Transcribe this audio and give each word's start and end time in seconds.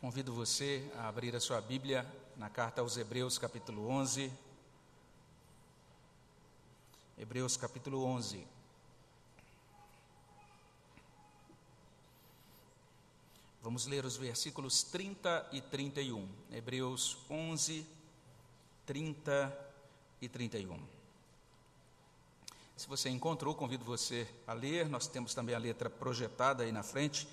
Convido 0.00 0.32
você 0.32 0.90
a 0.96 1.08
abrir 1.08 1.36
a 1.36 1.40
sua 1.40 1.60
Bíblia 1.60 2.10
na 2.34 2.48
carta 2.48 2.80
aos 2.80 2.96
Hebreus, 2.96 3.36
capítulo 3.36 3.86
11. 3.86 4.32
Hebreus, 7.18 7.54
capítulo 7.58 8.02
11. 8.04 8.46
Vamos 13.60 13.86
ler 13.86 14.06
os 14.06 14.16
versículos 14.16 14.82
30 14.84 15.50
e 15.52 15.60
31. 15.60 16.26
Hebreus 16.50 17.18
11, 17.28 17.86
30 18.86 19.70
e 20.22 20.30
31. 20.30 20.82
Se 22.74 22.88
você 22.88 23.10
encontrou, 23.10 23.54
convido 23.54 23.84
você 23.84 24.26
a 24.46 24.54
ler. 24.54 24.88
Nós 24.88 25.06
temos 25.06 25.34
também 25.34 25.54
a 25.54 25.58
letra 25.58 25.90
projetada 25.90 26.62
aí 26.62 26.72
na 26.72 26.82
frente. 26.82 27.28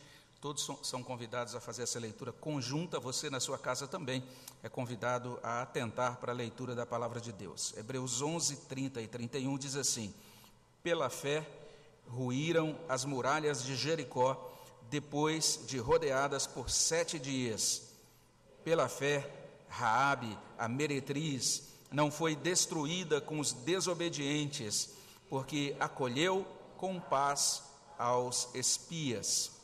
Todos 0.47 0.65
são 0.83 1.03
convidados 1.03 1.55
a 1.55 1.59
fazer 1.59 1.83
essa 1.83 1.99
leitura 1.99 2.31
conjunta. 2.31 3.01
Você, 3.01 3.29
na 3.29 3.37
sua 3.37 3.57
casa, 3.57 3.85
também 3.85 4.23
é 4.63 4.69
convidado 4.69 5.37
a 5.43 5.61
atentar 5.61 6.21
para 6.21 6.31
a 6.31 6.35
leitura 6.35 6.73
da 6.73 6.85
palavra 6.85 7.19
de 7.19 7.33
Deus. 7.33 7.73
Hebreus 7.75 8.21
11, 8.21 8.55
30 8.55 9.01
e 9.01 9.07
31 9.07 9.57
diz 9.57 9.75
assim: 9.75 10.13
Pela 10.81 11.09
fé 11.09 11.45
ruíram 12.07 12.79
as 12.87 13.03
muralhas 13.03 13.61
de 13.61 13.75
Jericó 13.75 14.57
depois 14.89 15.65
de 15.67 15.79
rodeadas 15.79 16.47
por 16.47 16.69
sete 16.69 17.19
dias. 17.19 17.89
Pela 18.63 18.87
fé, 18.87 19.29
Raabe, 19.67 20.39
a 20.57 20.69
meretriz, 20.69 21.63
não 21.91 22.09
foi 22.09 22.37
destruída 22.37 23.19
com 23.19 23.41
os 23.41 23.51
desobedientes, 23.51 24.91
porque 25.29 25.75
acolheu 25.77 26.47
com 26.77 27.01
paz 27.01 27.63
aos 27.99 28.47
espias. 28.55 29.56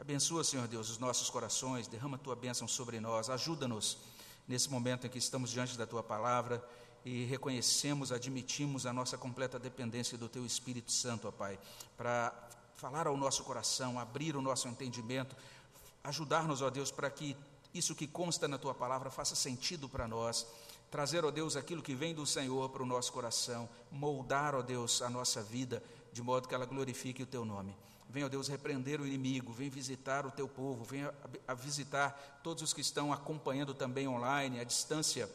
Abençoa, 0.00 0.44
Senhor 0.44 0.68
Deus, 0.68 0.90
os 0.90 0.98
nossos 0.98 1.28
corações, 1.28 1.88
derrama 1.88 2.14
a 2.14 2.20
tua 2.20 2.36
bênção 2.36 2.68
sobre 2.68 3.00
nós, 3.00 3.28
ajuda-nos 3.28 3.98
nesse 4.46 4.70
momento 4.70 5.08
em 5.08 5.10
que 5.10 5.18
estamos 5.18 5.50
diante 5.50 5.76
da 5.76 5.88
tua 5.88 6.04
palavra 6.04 6.64
e 7.04 7.24
reconhecemos, 7.24 8.12
admitimos 8.12 8.86
a 8.86 8.92
nossa 8.92 9.18
completa 9.18 9.58
dependência 9.58 10.16
do 10.16 10.28
teu 10.28 10.46
Espírito 10.46 10.92
Santo, 10.92 11.26
ó 11.26 11.32
Pai, 11.32 11.58
para 11.96 12.32
falar 12.76 13.08
ao 13.08 13.16
nosso 13.16 13.42
coração, 13.42 13.98
abrir 13.98 14.36
o 14.36 14.40
nosso 14.40 14.68
entendimento, 14.68 15.34
ajudar-nos, 16.04 16.62
ó 16.62 16.70
Deus, 16.70 16.92
para 16.92 17.10
que 17.10 17.36
isso 17.74 17.92
que 17.92 18.06
consta 18.06 18.46
na 18.46 18.56
tua 18.56 18.74
palavra 18.74 19.10
faça 19.10 19.34
sentido 19.34 19.88
para 19.88 20.06
nós, 20.06 20.46
trazer, 20.92 21.24
ó 21.24 21.30
Deus, 21.32 21.56
aquilo 21.56 21.82
que 21.82 21.96
vem 21.96 22.14
do 22.14 22.24
Senhor 22.24 22.70
para 22.70 22.84
o 22.84 22.86
nosso 22.86 23.12
coração, 23.12 23.68
moldar, 23.90 24.54
ó 24.54 24.62
Deus, 24.62 25.02
a 25.02 25.10
nossa 25.10 25.42
vida, 25.42 25.82
de 26.12 26.22
modo 26.22 26.46
que 26.46 26.54
ela 26.54 26.66
glorifique 26.66 27.24
o 27.24 27.26
teu 27.26 27.44
nome. 27.44 27.76
Venha, 28.10 28.24
ó 28.24 28.28
Deus, 28.28 28.48
repreender 28.48 29.00
o 29.00 29.06
inimigo, 29.06 29.52
vem 29.52 29.68
visitar 29.68 30.24
o 30.24 30.30
teu 30.30 30.48
povo, 30.48 30.82
venha 30.82 31.12
a 31.46 31.52
visitar 31.52 32.40
todos 32.42 32.62
os 32.62 32.72
que 32.72 32.80
estão 32.80 33.12
acompanhando 33.12 33.74
também 33.74 34.08
online, 34.08 34.60
à 34.60 34.64
distância, 34.64 35.28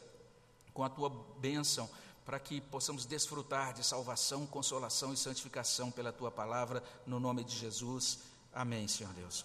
com 0.72 0.82
a 0.82 0.88
tua 0.88 1.08
bênção, 1.38 1.88
para 2.24 2.40
que 2.40 2.60
possamos 2.60 3.06
desfrutar 3.06 3.72
de 3.72 3.84
salvação, 3.84 4.44
consolação 4.46 5.12
e 5.12 5.16
santificação 5.16 5.90
pela 5.90 6.12
tua 6.12 6.32
palavra, 6.32 6.82
no 7.06 7.20
nome 7.20 7.44
de 7.44 7.56
Jesus. 7.56 8.18
Amém, 8.52 8.88
Senhor 8.88 9.12
Deus. 9.12 9.44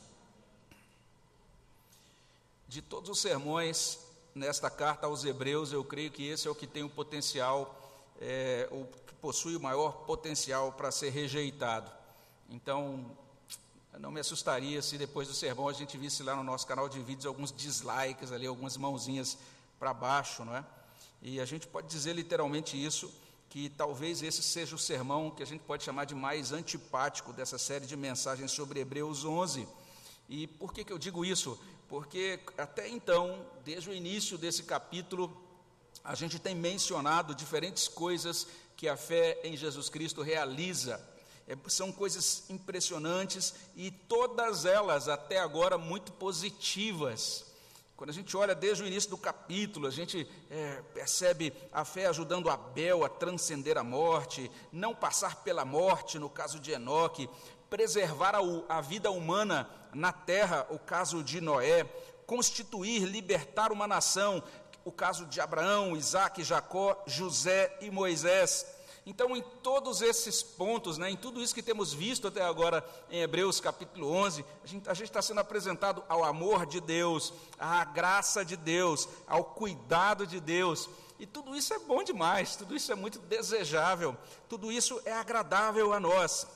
De 2.67 2.81
todos 2.81 3.11
os 3.11 3.19
sermões 3.19 3.99
nesta 4.33 4.71
carta 4.71 5.05
aos 5.05 5.23
Hebreus, 5.23 5.71
eu 5.71 5.83
creio 5.83 6.09
que 6.09 6.27
esse 6.27 6.47
é 6.47 6.51
o 6.51 6.55
que 6.55 6.65
tem 6.65 6.81
o 6.83 6.89
potencial, 6.89 7.75
é, 8.19 8.67
o 8.71 8.85
que 8.85 9.13
possui 9.15 9.55
o 9.55 9.59
maior 9.59 10.05
potencial 10.05 10.71
para 10.71 10.91
ser 10.91 11.09
rejeitado. 11.09 11.98
Então, 12.49 13.05
não 13.99 14.11
me 14.11 14.19
assustaria 14.19 14.81
se 14.81 14.97
depois 14.97 15.27
do 15.27 15.33
sermão 15.33 15.67
a 15.67 15.73
gente 15.73 15.97
visse 15.97 16.23
lá 16.23 16.35
no 16.35 16.43
nosso 16.43 16.65
canal 16.65 16.89
de 16.89 16.99
vídeos 16.99 17.25
alguns 17.25 17.51
dislikes 17.51 18.31
ali, 18.31 18.47
algumas 18.47 18.75
mãozinhas 18.75 19.37
para 19.79 19.93
baixo, 19.93 20.43
não 20.43 20.55
é? 20.55 20.65
E 21.21 21.39
a 21.39 21.45
gente 21.45 21.67
pode 21.67 21.87
dizer 21.87 22.13
literalmente 22.13 22.81
isso, 22.81 23.11
que 23.49 23.69
talvez 23.69 24.21
esse 24.21 24.43
seja 24.43 24.75
o 24.75 24.79
sermão 24.79 25.31
que 25.31 25.41
a 25.41 25.45
gente 25.45 25.61
pode 25.61 25.83
chamar 25.83 26.05
de 26.05 26.13
mais 26.13 26.51
antipático 26.51 27.33
dessa 27.33 27.57
série 27.57 27.85
de 27.85 27.97
mensagens 27.97 28.51
sobre 28.51 28.79
Hebreus 28.79 29.25
11. 29.25 29.67
E 30.29 30.47
por 30.47 30.71
que, 30.71 30.83
que 30.83 30.93
eu 30.93 30.99
digo 30.99 31.25
isso? 31.25 31.59
Porque 31.87 32.39
até 32.57 32.87
então, 32.87 33.43
desde 33.65 33.89
o 33.89 33.93
início 33.93 34.37
desse 34.37 34.63
capítulo, 34.63 35.35
a 36.03 36.13
gente 36.13 36.37
tem 36.37 36.55
mencionado 36.55 37.33
diferentes 37.33 37.87
coisas 37.87 38.47
que 38.77 38.87
a 38.87 38.95
fé 38.95 39.39
em 39.43 39.57
Jesus 39.57 39.89
Cristo 39.89 40.21
realiza. 40.21 41.03
É, 41.49 41.57
são 41.67 41.91
coisas 41.91 42.43
impressionantes 42.47 43.55
e 43.75 43.89
todas 43.89 44.65
elas, 44.65 45.09
até 45.09 45.39
agora, 45.39 45.79
muito 45.79 46.11
positivas. 46.11 47.43
Quando 47.97 48.11
a 48.11 48.13
gente 48.13 48.37
olha 48.37 48.53
desde 48.53 48.83
o 48.83 48.85
início 48.85 49.09
do 49.09 49.17
capítulo, 49.17 49.87
a 49.87 49.89
gente 49.89 50.27
é, 50.47 50.83
percebe 50.93 51.51
a 51.73 51.83
fé 51.83 52.05
ajudando 52.05 52.51
Abel 52.51 53.03
a 53.03 53.09
transcender 53.09 53.79
a 53.79 53.83
morte, 53.83 54.49
não 54.71 54.93
passar 54.93 55.37
pela 55.37 55.65
morte, 55.65 56.19
no 56.19 56.29
caso 56.29 56.59
de 56.59 56.69
Enoque, 56.69 57.27
preservar 57.67 58.35
a, 58.35 58.41
a 58.69 58.79
vida 58.79 59.09
humana 59.09 59.67
na 59.91 60.13
terra, 60.13 60.67
o 60.69 60.77
caso 60.77 61.23
de 61.23 61.41
Noé, 61.41 61.83
constituir, 62.27 63.05
libertar 63.05 63.71
uma 63.71 63.87
nação, 63.87 64.43
o 64.85 64.91
caso 64.91 65.25
de 65.25 65.41
Abraão, 65.41 65.97
Isaac, 65.97 66.43
Jacó, 66.43 67.01
José 67.07 67.75
e 67.81 67.89
Moisés 67.89 68.77
então, 69.05 69.35
em 69.35 69.41
todos 69.63 70.01
esses 70.01 70.43
pontos, 70.43 70.97
né, 70.97 71.09
em 71.09 71.17
tudo 71.17 71.41
isso 71.41 71.55
que 71.55 71.63
temos 71.63 71.93
visto 71.93 72.27
até 72.27 72.43
agora 72.43 72.87
em 73.09 73.21
Hebreus 73.21 73.59
capítulo 73.59 74.11
11, 74.11 74.45
a 74.63 74.67
gente, 74.67 74.89
a 74.89 74.93
gente 74.93 75.07
está 75.07 75.21
sendo 75.21 75.39
apresentado 75.39 76.03
ao 76.07 76.23
amor 76.23 76.65
de 76.65 76.79
Deus, 76.79 77.33
à 77.57 77.83
graça 77.85 78.43
de 78.43 78.55
Deus, 78.55 79.07
ao 79.27 79.43
cuidado 79.43 80.27
de 80.27 80.39
Deus. 80.39 80.89
E 81.17 81.25
tudo 81.25 81.55
isso 81.55 81.73
é 81.73 81.79
bom 81.79 82.03
demais, 82.03 82.55
tudo 82.55 82.75
isso 82.75 82.91
é 82.91 82.95
muito 82.95 83.19
desejável, 83.19 84.15
tudo 84.47 84.71
isso 84.71 85.01
é 85.05 85.13
agradável 85.13 85.91
a 85.93 85.99
nós. 85.99 86.47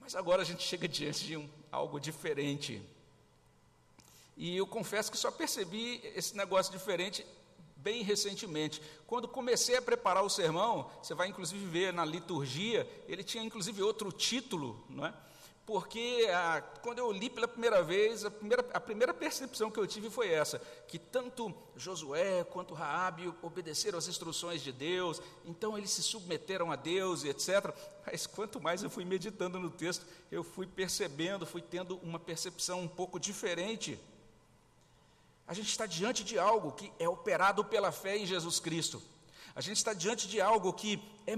Mas 0.00 0.14
agora 0.14 0.42
a 0.42 0.44
gente 0.44 0.62
chega 0.62 0.86
diante 0.88 1.24
de 1.24 1.36
um, 1.36 1.48
algo 1.72 1.98
diferente. 1.98 2.82
E 4.36 4.56
eu 4.56 4.66
confesso 4.66 5.10
que 5.10 5.16
só 5.16 5.30
percebi 5.30 6.00
esse 6.14 6.36
negócio 6.36 6.72
diferente 6.72 7.24
bem 7.84 8.02
recentemente. 8.02 8.80
Quando 9.06 9.28
comecei 9.28 9.76
a 9.76 9.82
preparar 9.82 10.24
o 10.24 10.30
sermão, 10.30 10.90
você 11.02 11.14
vai 11.14 11.28
inclusive 11.28 11.64
ver 11.66 11.92
na 11.92 12.04
liturgia, 12.04 12.88
ele 13.06 13.22
tinha 13.22 13.44
inclusive 13.44 13.82
outro 13.82 14.10
título, 14.10 14.82
não 14.88 15.04
é? 15.04 15.14
Porque 15.66 16.28
ah, 16.30 16.62
quando 16.82 16.98
eu 16.98 17.10
li 17.10 17.30
pela 17.30 17.48
primeira 17.48 17.82
vez, 17.82 18.22
a 18.24 18.30
primeira, 18.30 18.66
a 18.74 18.80
primeira 18.80 19.14
percepção 19.14 19.70
que 19.70 19.80
eu 19.80 19.86
tive 19.86 20.10
foi 20.10 20.28
essa: 20.28 20.60
que 20.86 20.98
tanto 20.98 21.54
Josué 21.74 22.44
quanto 22.44 22.74
Raabe 22.74 23.32
obedeceram 23.40 23.98
às 23.98 24.06
instruções 24.06 24.62
de 24.62 24.70
Deus, 24.72 25.22
então 25.44 25.76
eles 25.76 25.90
se 25.90 26.02
submeteram 26.02 26.70
a 26.70 26.76
Deus 26.76 27.24
e 27.24 27.28
etc. 27.30 27.74
Mas 28.04 28.26
quanto 28.26 28.60
mais 28.60 28.82
eu 28.82 28.90
fui 28.90 29.06
meditando 29.06 29.58
no 29.58 29.70
texto, 29.70 30.06
eu 30.30 30.44
fui 30.44 30.66
percebendo, 30.66 31.46
fui 31.46 31.62
tendo 31.62 31.96
uma 32.02 32.18
percepção 32.18 32.80
um 32.82 32.88
pouco 32.88 33.18
diferente. 33.18 33.98
A 35.46 35.52
gente 35.52 35.68
está 35.68 35.86
diante 35.86 36.24
de 36.24 36.38
algo 36.38 36.72
que 36.72 36.90
é 36.98 37.08
operado 37.08 37.64
pela 37.64 37.92
fé 37.92 38.16
em 38.16 38.26
Jesus 38.26 38.58
Cristo. 38.58 39.02
A 39.54 39.60
gente 39.60 39.76
está 39.76 39.92
diante 39.92 40.26
de 40.26 40.40
algo 40.40 40.72
que 40.72 41.02
é 41.26 41.34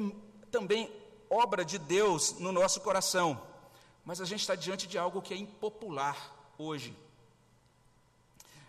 também 0.50 0.90
obra 1.28 1.64
de 1.64 1.76
Deus 1.76 2.38
no 2.38 2.52
nosso 2.52 2.80
coração. 2.80 3.40
Mas 4.04 4.20
a 4.20 4.24
gente 4.24 4.40
está 4.40 4.54
diante 4.54 4.86
de 4.86 4.96
algo 4.96 5.20
que 5.20 5.34
é 5.34 5.36
impopular 5.36 6.32
hoje. 6.56 6.96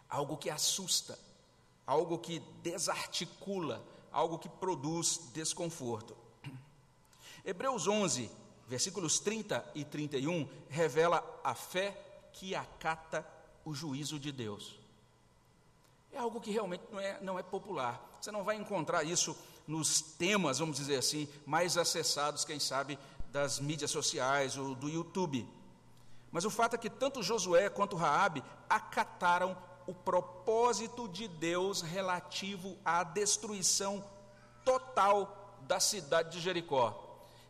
Algo 0.09 0.38
que 0.38 0.50
assusta, 0.50 1.18
algo 1.86 2.18
que 2.18 2.40
desarticula, 2.64 3.86
algo 4.12 4.40
que 4.40 4.50
produz 4.50 5.30
desconforto. 5.34 6.18
Hebreus 7.46 7.88
11, 7.88 8.31
versículos 8.68 9.19
30 9.19 9.72
e 9.75 9.86
31, 9.86 10.50
revela 10.68 11.24
a 11.44 11.54
fé 11.54 11.96
que 12.34 12.56
acata 12.56 13.25
o 13.64 13.74
juízo 13.74 14.19
de 14.19 14.31
Deus 14.31 14.87
é 16.12 16.18
algo 16.18 16.39
que 16.39 16.51
realmente 16.51 16.83
não 16.92 17.00
é, 17.00 17.19
não 17.21 17.39
é 17.39 17.44
popular. 17.44 18.18
Você 18.19 18.31
não 18.31 18.44
vai 18.44 18.56
encontrar 18.56 19.04
isso 19.04 19.38
nos 19.68 20.01
temas, 20.01 20.59
vamos 20.59 20.77
dizer 20.77 20.98
assim, 20.98 21.27
mais 21.45 21.77
acessados, 21.77 22.45
quem 22.45 22.59
sabe, 22.59 22.98
das 23.31 23.59
mídias 23.59 23.92
sociais 23.92 24.57
ou 24.57 24.74
do 24.74 24.89
YouTube. 24.89 25.48
Mas 26.31 26.45
o 26.45 26.50
fato 26.50 26.75
é 26.75 26.77
que 26.77 26.89
tanto 26.89 27.24
Josué 27.24 27.69
quanto 27.69 27.95
Raabe 27.95 28.44
acataram 28.69 29.57
o 29.86 29.94
propósito 29.94 31.07
de 31.07 31.27
Deus 31.27 31.81
relativo 31.81 32.77
à 32.83 33.03
destruição 33.03 34.03
total 34.63 35.57
da 35.62 35.80
cidade 35.80 36.31
de 36.31 36.39
Jericó. 36.39 37.03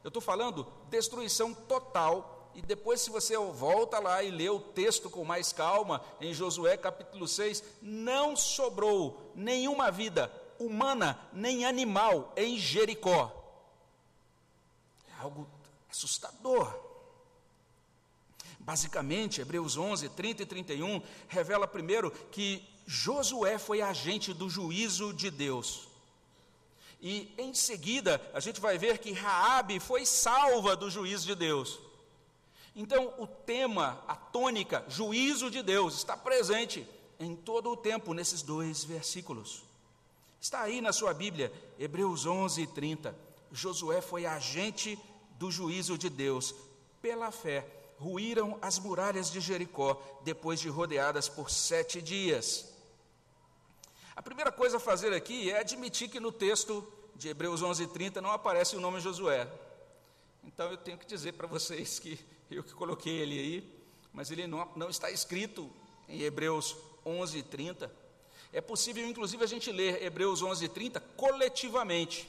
Eu 0.04 0.10
estou 0.10 0.22
falando 0.22 0.68
destruição 0.90 1.54
total 1.54 2.37
e 2.58 2.62
depois, 2.64 3.02
se 3.02 3.12
você 3.12 3.38
volta 3.38 4.00
lá 4.00 4.24
e 4.24 4.32
lê 4.32 4.50
o 4.50 4.60
texto 4.60 5.12
com 5.12 5.24
mais 5.24 5.54
calma, 5.54 6.04
em 6.20 6.34
Josué 6.34 6.76
capítulo 6.76 7.28
6, 7.28 7.64
não 7.84 8.36
sobrou 8.36 9.32
nenhuma 9.36 9.92
vida 9.92 10.34
humana 10.58 11.20
nem 11.32 11.66
animal 11.66 12.34
em 12.36 12.58
Jericó. 12.58 13.32
É 15.08 15.22
algo 15.22 15.48
assustador. 15.88 16.74
Basicamente, 18.58 19.40
Hebreus 19.40 19.78
11, 19.78 20.10
30 20.10 20.42
e 20.42 20.46
31 20.48 21.04
revela 21.28 21.68
primeiro 21.68 22.10
que 22.32 22.68
Josué 22.88 23.60
foi 23.60 23.84
agente 23.84 24.34
do 24.34 24.50
juízo 24.50 25.14
de 25.14 25.30
Deus. 25.30 25.88
E 27.00 27.32
em 27.38 27.54
seguida, 27.54 28.20
a 28.34 28.40
gente 28.40 28.60
vai 28.60 28.80
ver 28.80 28.98
que 28.98 29.12
Raabe 29.12 29.80
foi 29.80 30.08
salva 30.08 30.76
do 30.76 30.90
juízo 30.90 31.28
de 31.28 31.36
Deus. 31.36 31.86
Então, 32.80 33.12
o 33.18 33.26
tema, 33.26 34.04
a 34.08 34.16
tônica, 34.16 34.86
juízo 34.88 35.50
de 35.50 35.64
Deus, 35.64 35.96
está 35.96 36.16
presente 36.16 36.88
em 37.20 37.36
todo 37.36 37.72
o 37.72 37.76
tempo 37.76 38.14
nesses 38.14 38.44
dois 38.44 38.84
versículos. 38.84 39.64
Está 40.40 40.62
aí 40.62 40.80
na 40.80 40.94
sua 40.94 41.12
Bíblia, 41.12 41.52
Hebreus 41.80 42.28
11 42.28 42.62
e 42.62 42.68
30. 42.68 43.16
Josué 43.52 44.00
foi 44.00 44.28
agente 44.28 44.96
do 45.40 45.50
juízo 45.50 45.98
de 45.98 46.08
Deus. 46.08 46.54
Pela 47.02 47.32
fé, 47.32 47.66
ruíram 47.98 48.60
as 48.62 48.78
muralhas 48.78 49.32
de 49.32 49.40
Jericó, 49.40 50.00
depois 50.24 50.60
de 50.60 50.70
rodeadas 50.70 51.28
por 51.28 51.50
sete 51.50 52.00
dias. 52.00 52.72
A 54.16 54.22
primeira 54.22 54.52
coisa 54.52 54.78
a 54.78 54.80
fazer 54.80 55.14
aqui 55.14 55.50
é 55.50 55.62
admitir 55.62 56.10
que 56.10 56.20
no 56.20 56.32
texto 56.32 56.88
de 57.16 57.28
Hebreus 57.28 57.64
11:30 57.64 58.22
não 58.22 58.32
aparece 58.32 58.76
o 58.76 58.80
nome 58.80 59.00
Josué. 59.00 59.52
Então 60.44 60.70
eu 60.70 60.78
tenho 60.78 61.00
que 61.00 61.08
dizer 61.08 61.34
para 61.34 61.48
vocês 61.48 61.98
que 61.98 62.37
eu 62.50 62.64
que 62.64 62.74
coloquei 62.74 63.18
ele 63.18 63.40
aí, 63.40 63.78
mas 64.14 64.32
ele 64.32 64.48
não, 64.48 64.70
não 64.76 64.90
está 64.90 65.12
escrito 65.12 65.70
em 66.08 66.22
Hebreus 66.22 66.76
11:30. 67.06 67.90
É 68.54 68.62
possível, 68.62 69.06
inclusive, 69.06 69.44
a 69.44 69.48
gente 69.48 69.72
ler 69.72 70.02
Hebreus 70.02 70.42
11:30 70.42 71.02
coletivamente. 71.16 72.28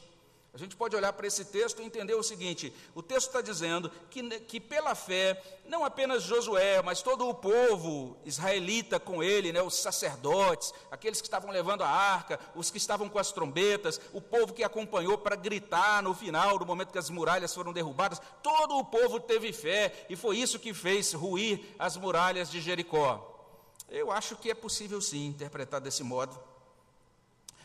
A 0.58 0.60
gente 0.60 0.74
pode 0.74 0.96
olhar 0.96 1.12
para 1.12 1.24
esse 1.24 1.44
texto 1.44 1.80
e 1.80 1.84
entender 1.84 2.14
o 2.14 2.22
seguinte: 2.22 2.74
o 2.92 3.00
texto 3.00 3.28
está 3.28 3.40
dizendo 3.40 3.88
que, 4.10 4.40
que 4.40 4.58
pela 4.58 4.92
fé, 4.92 5.40
não 5.64 5.84
apenas 5.84 6.24
Josué, 6.24 6.82
mas 6.82 7.00
todo 7.00 7.28
o 7.28 7.32
povo 7.32 8.16
israelita 8.24 8.98
com 8.98 9.22
ele, 9.22 9.52
né, 9.52 9.62
os 9.62 9.74
sacerdotes, 9.74 10.74
aqueles 10.90 11.20
que 11.20 11.28
estavam 11.28 11.52
levando 11.52 11.82
a 11.82 11.88
arca, 11.88 12.40
os 12.56 12.72
que 12.72 12.76
estavam 12.76 13.08
com 13.08 13.20
as 13.20 13.30
trombetas, 13.30 14.00
o 14.12 14.20
povo 14.20 14.52
que 14.52 14.64
acompanhou 14.64 15.16
para 15.16 15.36
gritar 15.36 16.02
no 16.02 16.12
final, 16.12 16.58
no 16.58 16.66
momento 16.66 16.90
que 16.90 16.98
as 16.98 17.08
muralhas 17.08 17.54
foram 17.54 17.72
derrubadas, 17.72 18.20
todo 18.42 18.78
o 18.78 18.84
povo 18.84 19.20
teve 19.20 19.52
fé 19.52 20.06
e 20.10 20.16
foi 20.16 20.38
isso 20.38 20.58
que 20.58 20.74
fez 20.74 21.12
ruir 21.12 21.60
as 21.78 21.96
muralhas 21.96 22.50
de 22.50 22.60
Jericó. 22.60 23.56
Eu 23.88 24.10
acho 24.10 24.34
que 24.34 24.50
é 24.50 24.54
possível 24.54 25.00
sim 25.00 25.26
interpretar 25.26 25.80
desse 25.80 26.02
modo. 26.02 26.36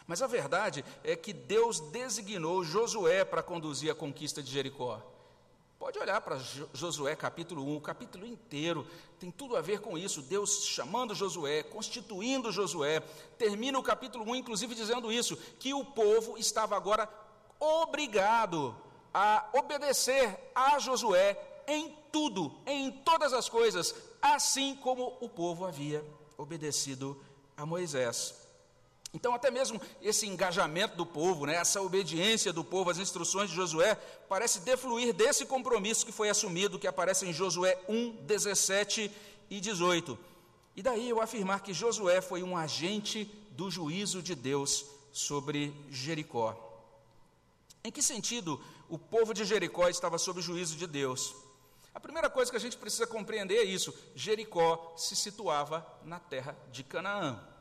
Mas 0.07 0.21
a 0.21 0.27
verdade 0.27 0.83
é 1.03 1.15
que 1.15 1.31
Deus 1.33 1.79
designou 1.79 2.63
Josué 2.63 3.23
para 3.23 3.43
conduzir 3.43 3.91
a 3.91 3.95
conquista 3.95 4.43
de 4.43 4.51
Jericó. 4.51 5.01
Pode 5.79 5.99
olhar 5.99 6.21
para 6.21 6.39
Josué 6.73 7.15
capítulo 7.15 7.63
1, 7.65 7.75
o 7.75 7.81
capítulo 7.81 8.25
inteiro 8.25 8.87
tem 9.19 9.31
tudo 9.31 9.55
a 9.55 9.61
ver 9.61 9.79
com 9.79 9.97
isso. 9.97 10.21
Deus 10.21 10.65
chamando 10.65 11.15
Josué, 11.15 11.63
constituindo 11.63 12.51
Josué. 12.51 13.01
Termina 13.37 13.79
o 13.79 13.83
capítulo 13.83 14.23
1, 14.31 14.35
inclusive, 14.35 14.75
dizendo 14.75 15.11
isso: 15.11 15.37
que 15.59 15.73
o 15.73 15.85
povo 15.85 16.37
estava 16.37 16.75
agora 16.75 17.09
obrigado 17.59 18.75
a 19.13 19.49
obedecer 19.53 20.37
a 20.53 20.79
Josué 20.79 21.37
em 21.67 21.95
tudo, 22.11 22.53
em 22.65 22.91
todas 22.91 23.31
as 23.31 23.47
coisas, 23.47 23.95
assim 24.21 24.75
como 24.75 25.17
o 25.21 25.29
povo 25.29 25.65
havia 25.65 26.03
obedecido 26.37 27.21
a 27.55 27.65
Moisés. 27.65 28.42
Então, 29.13 29.35
até 29.35 29.51
mesmo 29.51 29.79
esse 30.01 30.25
engajamento 30.25 30.97
do 30.97 31.05
povo, 31.05 31.45
né, 31.45 31.55
essa 31.55 31.81
obediência 31.81 32.51
do 32.51 32.63
povo 32.63 32.89
às 32.89 32.97
instruções 32.97 33.49
de 33.49 33.55
Josué, 33.55 33.93
parece 34.27 34.61
defluir 34.61 35.13
desse 35.13 35.45
compromisso 35.45 36.05
que 36.05 36.11
foi 36.11 36.29
assumido, 36.29 36.79
que 36.79 36.87
aparece 36.87 37.27
em 37.27 37.33
Josué 37.33 37.79
1, 37.87 38.25
17 38.25 39.11
e 39.51 39.59
18. 39.59 40.17
E 40.75 40.81
daí 40.81 41.07
eu 41.07 41.21
afirmar 41.21 41.61
que 41.61 41.73
Josué 41.73 42.21
foi 42.21 42.41
um 42.41 42.57
agente 42.57 43.25
do 43.51 43.69
juízo 43.69 44.23
de 44.23 44.33
Deus 44.33 44.85
sobre 45.11 45.71
Jericó. 45.91 46.57
Em 47.83 47.91
que 47.91 48.01
sentido 48.01 48.59
o 48.89 48.97
povo 48.97 49.31
de 49.31 49.45
Jericó 49.45 49.87
estava 49.89 50.17
sob 50.17 50.39
o 50.39 50.43
juízo 50.43 50.75
de 50.75 50.87
Deus? 50.87 51.35
A 51.93 51.99
primeira 51.99 52.31
coisa 52.31 52.49
que 52.49 52.57
a 52.57 52.59
gente 52.59 52.77
precisa 52.77 53.05
compreender 53.05 53.57
é 53.57 53.63
isso: 53.63 53.93
Jericó 54.15 54.95
se 54.97 55.15
situava 55.15 55.85
na 56.03 56.19
terra 56.19 56.57
de 56.71 56.83
Canaã. 56.83 57.52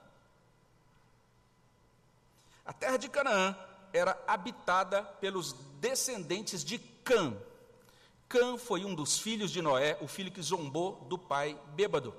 A 2.72 2.74
terra 2.74 2.96
de 2.96 3.10
Canaã 3.10 3.54
era 3.92 4.19
habitada 4.26 5.02
pelos 5.20 5.52
descendentes 5.78 6.64
de 6.64 6.78
Cã. 6.78 7.36
Cã 8.26 8.56
foi 8.56 8.82
um 8.82 8.94
dos 8.94 9.19
filhos 9.19 9.50
de 9.50 9.60
Noé, 9.60 9.98
o 10.00 10.08
filho 10.08 10.32
que 10.32 10.40
zombou 10.40 10.94
do 11.06 11.19
pai 11.19 11.54
bêbado. 11.74 12.14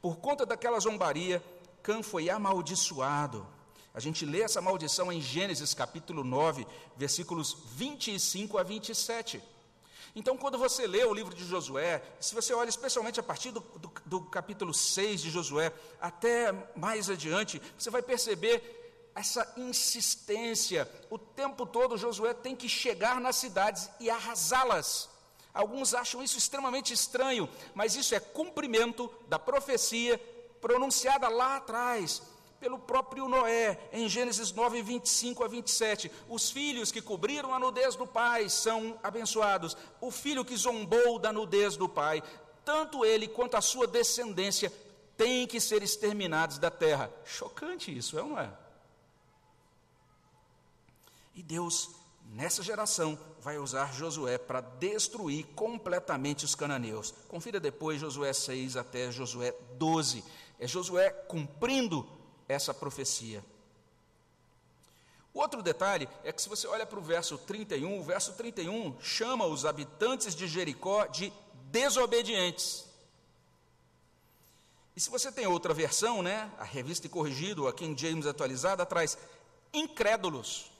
Por 0.00 0.16
conta 0.16 0.46
daquela 0.46 0.80
zombaria, 0.80 1.44
Cã 1.82 2.02
foi 2.02 2.30
amaldiçoado. 2.30 3.46
A 3.92 4.00
gente 4.00 4.24
lê 4.24 4.40
essa 4.40 4.62
maldição 4.62 5.12
em 5.12 5.20
Gênesis 5.20 5.74
capítulo 5.74 6.24
9, 6.24 6.66
versículos 6.96 7.58
25 7.74 8.56
a 8.56 8.62
27. 8.62 9.42
Então, 10.14 10.38
quando 10.38 10.56
você 10.56 10.86
lê 10.86 11.04
o 11.04 11.12
livro 11.12 11.34
de 11.34 11.44
Josué, 11.44 12.02
se 12.18 12.34
você 12.34 12.54
olha 12.54 12.70
especialmente 12.70 13.20
a 13.20 13.22
partir 13.22 13.50
do, 13.50 13.60
do, 13.60 13.92
do 14.06 14.20
capítulo 14.22 14.72
6 14.72 15.20
de 15.20 15.28
Josué 15.28 15.70
até 16.00 16.50
mais 16.74 17.10
adiante, 17.10 17.60
você 17.76 17.90
vai 17.90 18.00
perceber 18.00 18.85
essa 19.16 19.50
insistência. 19.56 20.88
O 21.10 21.18
tempo 21.18 21.64
todo 21.64 21.96
Josué 21.96 22.34
tem 22.34 22.54
que 22.54 22.68
chegar 22.68 23.18
nas 23.18 23.36
cidades 23.36 23.88
e 23.98 24.10
arrasá-las. 24.10 25.08
Alguns 25.54 25.94
acham 25.94 26.22
isso 26.22 26.36
extremamente 26.36 26.92
estranho, 26.92 27.48
mas 27.74 27.96
isso 27.96 28.14
é 28.14 28.20
cumprimento 28.20 29.10
da 29.26 29.38
profecia 29.38 30.18
pronunciada 30.60 31.28
lá 31.28 31.56
atrás 31.56 32.20
pelo 32.60 32.78
próprio 32.78 33.28
Noé, 33.28 33.78
em 33.92 34.08
Gênesis 34.08 34.52
9, 34.52 34.82
25 34.82 35.44
a 35.44 35.48
27. 35.48 36.10
Os 36.28 36.50
filhos 36.50 36.92
que 36.92 37.00
cobriram 37.00 37.54
a 37.54 37.58
nudez 37.58 37.96
do 37.96 38.06
pai 38.06 38.50
são 38.50 38.98
abençoados. 39.02 39.76
O 40.00 40.10
filho 40.10 40.44
que 40.44 40.56
zombou 40.56 41.18
da 41.18 41.32
nudez 41.32 41.76
do 41.76 41.88
pai, 41.88 42.22
tanto 42.64 43.04
ele 43.04 43.28
quanto 43.28 43.56
a 43.56 43.62
sua 43.62 43.86
descendência 43.86 44.70
têm 45.16 45.46
que 45.46 45.58
ser 45.60 45.82
exterminados 45.82 46.58
da 46.58 46.70
terra. 46.70 47.10
Chocante 47.24 47.96
isso, 47.96 48.18
é 48.18 48.22
ou 48.22 48.28
não 48.28 48.38
é? 48.38 48.65
E 51.36 51.42
Deus, 51.42 51.90
nessa 52.32 52.62
geração, 52.62 53.18
vai 53.42 53.58
usar 53.58 53.92
Josué 53.92 54.38
para 54.38 54.62
destruir 54.62 55.44
completamente 55.54 56.46
os 56.46 56.54
cananeus. 56.54 57.12
Confira 57.28 57.60
depois 57.60 58.00
Josué 58.00 58.32
6 58.32 58.78
até 58.78 59.12
Josué 59.12 59.54
12. 59.74 60.24
É 60.58 60.66
Josué 60.66 61.10
cumprindo 61.10 62.08
essa 62.48 62.72
profecia. 62.72 63.44
O 65.34 65.40
outro 65.40 65.62
detalhe 65.62 66.08
é 66.24 66.32
que 66.32 66.40
se 66.40 66.48
você 66.48 66.66
olha 66.66 66.86
para 66.86 66.98
o 66.98 67.02
verso 67.02 67.36
31, 67.36 68.00
o 68.00 68.02
verso 68.02 68.32
31 68.32 68.98
chama 69.02 69.44
os 69.44 69.66
habitantes 69.66 70.34
de 70.34 70.48
Jericó 70.48 71.04
de 71.04 71.30
desobedientes. 71.64 72.86
E 74.96 75.00
se 75.00 75.10
você 75.10 75.30
tem 75.30 75.46
outra 75.46 75.74
versão, 75.74 76.22
né, 76.22 76.50
a 76.58 76.64
revista 76.64 77.06
e 77.06 77.10
corrigido, 77.10 77.68
a 77.68 77.74
King 77.74 78.00
James 78.00 78.24
atualizada, 78.24 78.86
traz 78.86 79.18
incrédulos. 79.74 80.74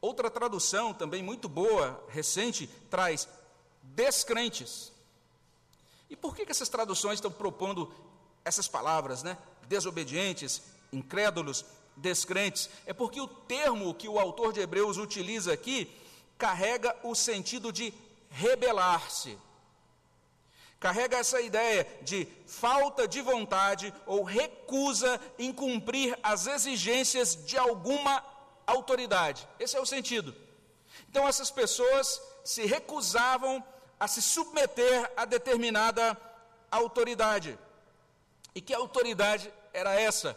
Outra 0.00 0.30
tradução, 0.30 0.94
também 0.94 1.22
muito 1.22 1.48
boa, 1.48 2.02
recente, 2.08 2.66
traz 2.88 3.28
descrentes. 3.82 4.90
E 6.08 6.16
por 6.16 6.34
que, 6.34 6.44
que 6.44 6.52
essas 6.52 6.68
traduções 6.68 7.14
estão 7.14 7.30
propondo 7.30 7.92
essas 8.44 8.66
palavras, 8.66 9.22
né? 9.22 9.36
Desobedientes, 9.68 10.62
incrédulos, 10.92 11.64
descrentes? 11.96 12.70
É 12.86 12.92
porque 12.92 13.20
o 13.20 13.28
termo 13.28 13.94
que 13.94 14.08
o 14.08 14.18
autor 14.18 14.52
de 14.52 14.60
Hebreus 14.60 14.96
utiliza 14.96 15.52
aqui 15.52 15.94
carrega 16.38 16.96
o 17.02 17.14
sentido 17.14 17.70
de 17.70 17.92
rebelar-se. 18.30 19.36
Carrega 20.80 21.18
essa 21.18 21.42
ideia 21.42 21.86
de 22.00 22.26
falta 22.46 23.06
de 23.06 23.20
vontade 23.20 23.92
ou 24.06 24.24
recusa 24.24 25.20
em 25.38 25.52
cumprir 25.52 26.18
as 26.22 26.46
exigências 26.46 27.36
de 27.44 27.58
alguma 27.58 28.24
autoridade. 28.66 29.46
Esse 29.58 29.76
é 29.76 29.80
o 29.80 29.86
sentido. 29.86 30.34
Então, 31.08 31.26
essas 31.26 31.50
pessoas 31.50 32.20
se 32.44 32.64
recusavam 32.66 33.62
a 33.98 34.08
se 34.08 34.22
submeter 34.22 35.10
a 35.16 35.24
determinada 35.24 36.16
autoridade. 36.70 37.58
E 38.54 38.60
que 38.60 38.72
autoridade 38.72 39.52
era 39.72 39.98
essa? 39.98 40.36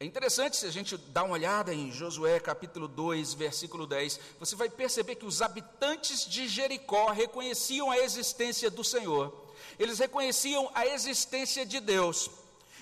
É 0.00 0.04
interessante 0.04 0.56
se 0.56 0.64
a 0.64 0.70
gente 0.70 0.96
dá 0.96 1.24
uma 1.24 1.34
olhada 1.34 1.74
em 1.74 1.90
Josué 1.90 2.38
capítulo 2.38 2.86
2, 2.86 3.34
versículo 3.34 3.84
10, 3.84 4.20
você 4.38 4.54
vai 4.54 4.68
perceber 4.68 5.16
que 5.16 5.26
os 5.26 5.42
habitantes 5.42 6.24
de 6.24 6.46
Jericó 6.46 7.10
reconheciam 7.10 7.90
a 7.90 7.98
existência 7.98 8.70
do 8.70 8.84
Senhor, 8.84 9.34
eles 9.76 9.98
reconheciam 9.98 10.70
a 10.72 10.86
existência 10.86 11.66
de 11.66 11.80
Deus. 11.80 12.30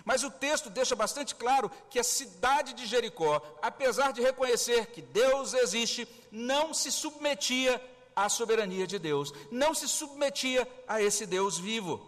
Mas 0.07 0.23
o 0.23 0.31
texto 0.31 0.71
deixa 0.71 0.95
bastante 0.95 1.35
claro 1.35 1.69
que 1.91 1.99
a 1.99 2.05
cidade 2.05 2.73
de 2.75 2.87
Jericó, 2.87 3.43
apesar 3.61 4.13
de 4.13 4.23
reconhecer 4.23 4.87
que 4.87 5.03
Deus 5.03 5.53
existe, 5.53 6.07
não 6.31 6.73
se 6.73 6.93
submetia 6.93 7.83
à 8.15 8.29
soberania 8.29 8.87
de 8.87 9.01
Deus, 9.01 9.35
não 9.51 9.75
se 9.75 9.89
submetia 9.89 10.67
a 10.87 11.03
esse 11.03 11.27
Deus 11.27 11.59
vivo. 11.59 12.01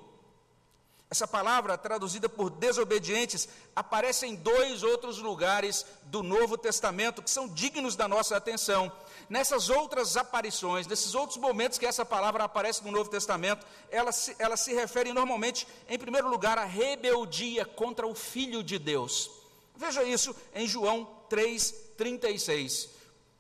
Essa 1.11 1.27
palavra, 1.27 1.77
traduzida 1.77 2.29
por 2.29 2.51
desobedientes, 2.51 3.49
aparece 3.75 4.27
em 4.27 4.37
dois 4.37 4.85
outros 4.85 5.19
lugares 5.19 5.85
do 6.05 6.23
Novo 6.23 6.57
Testamento 6.57 7.21
que 7.21 7.31
são 7.31 7.49
dignos 7.49 7.97
da 7.97 8.07
nossa 8.07 8.37
atenção. 8.37 8.93
Nessas 9.29 9.69
outras 9.69 10.17
aparições, 10.17 10.87
nesses 10.87 11.15
outros 11.15 11.39
momentos 11.39 11.79
que 11.79 11.87
essa 11.87 12.05
palavra 12.05 12.45
aparece 12.45 12.83
no 12.83 12.91
Novo 12.91 13.11
Testamento, 13.11 13.67
ela 13.91 14.11
se, 14.11 14.35
ela 14.39 14.57
se 14.57 14.73
refere 14.73 15.13
normalmente, 15.13 15.67
em 15.89 15.99
primeiro 15.99 16.29
lugar, 16.29 16.57
à 16.59 16.65
rebeldia 16.65 17.65
contra 17.65 18.07
o 18.07 18.15
Filho 18.15 18.63
de 18.63 18.79
Deus. 18.79 19.31
Veja 19.77 20.03
isso 20.03 20.35
em 20.55 20.67
João 20.67 21.09
3,36. 21.31 22.89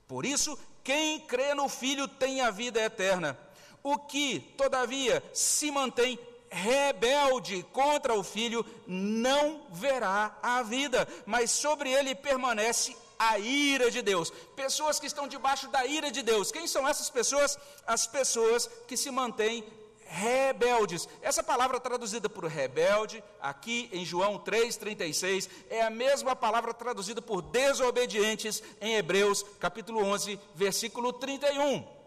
Por 0.07 0.26
isso, 0.26 0.59
quem 0.85 1.21
crê 1.21 1.54
no 1.54 1.68
Filho 1.68 2.07
tem 2.07 2.42
a 2.42 2.50
vida 2.50 2.80
eterna. 2.80 3.38
O 3.83 3.97
que, 3.97 4.40
todavia, 4.57 5.23
se 5.33 5.71
mantém 5.71 6.18
rebelde 6.50 7.62
contra 7.73 8.14
o 8.14 8.23
filho 8.23 8.64
não 8.87 9.66
verá 9.71 10.37
a 10.42 10.62
vida, 10.62 11.07
mas 11.26 11.50
sobre 11.50 11.92
ele 11.92 12.14
permanece 12.14 12.97
a 13.18 13.38
ira 13.38 13.90
de 13.90 14.00
Deus. 14.02 14.30
Pessoas 14.54 15.00
que 15.00 15.06
estão 15.06 15.26
debaixo 15.26 15.68
da 15.68 15.84
ira 15.84 16.10
de 16.10 16.22
Deus. 16.22 16.52
Quem 16.52 16.66
são 16.66 16.87
essas 16.87 17.10
pessoas? 17.10 17.58
As 17.87 18.06
pessoas 18.06 18.70
que 18.87 18.96
se 18.96 19.10
mantêm 19.10 19.64
rebeldes. 20.08 21.08
Essa 21.20 21.42
palavra 21.42 21.78
traduzida 21.78 22.28
por 22.28 22.46
rebelde, 22.46 23.22
aqui 23.40 23.90
em 23.92 24.04
João 24.04 24.38
3,36, 24.38 25.48
é 25.68 25.82
a 25.82 25.90
mesma 25.90 26.34
palavra 26.34 26.72
traduzida 26.72 27.20
por 27.20 27.42
desobedientes 27.42 28.62
em 28.80 28.94
Hebreus, 28.94 29.44
capítulo 29.60 30.02
11, 30.04 30.40
versículo 30.54 31.12
31. 31.12 31.97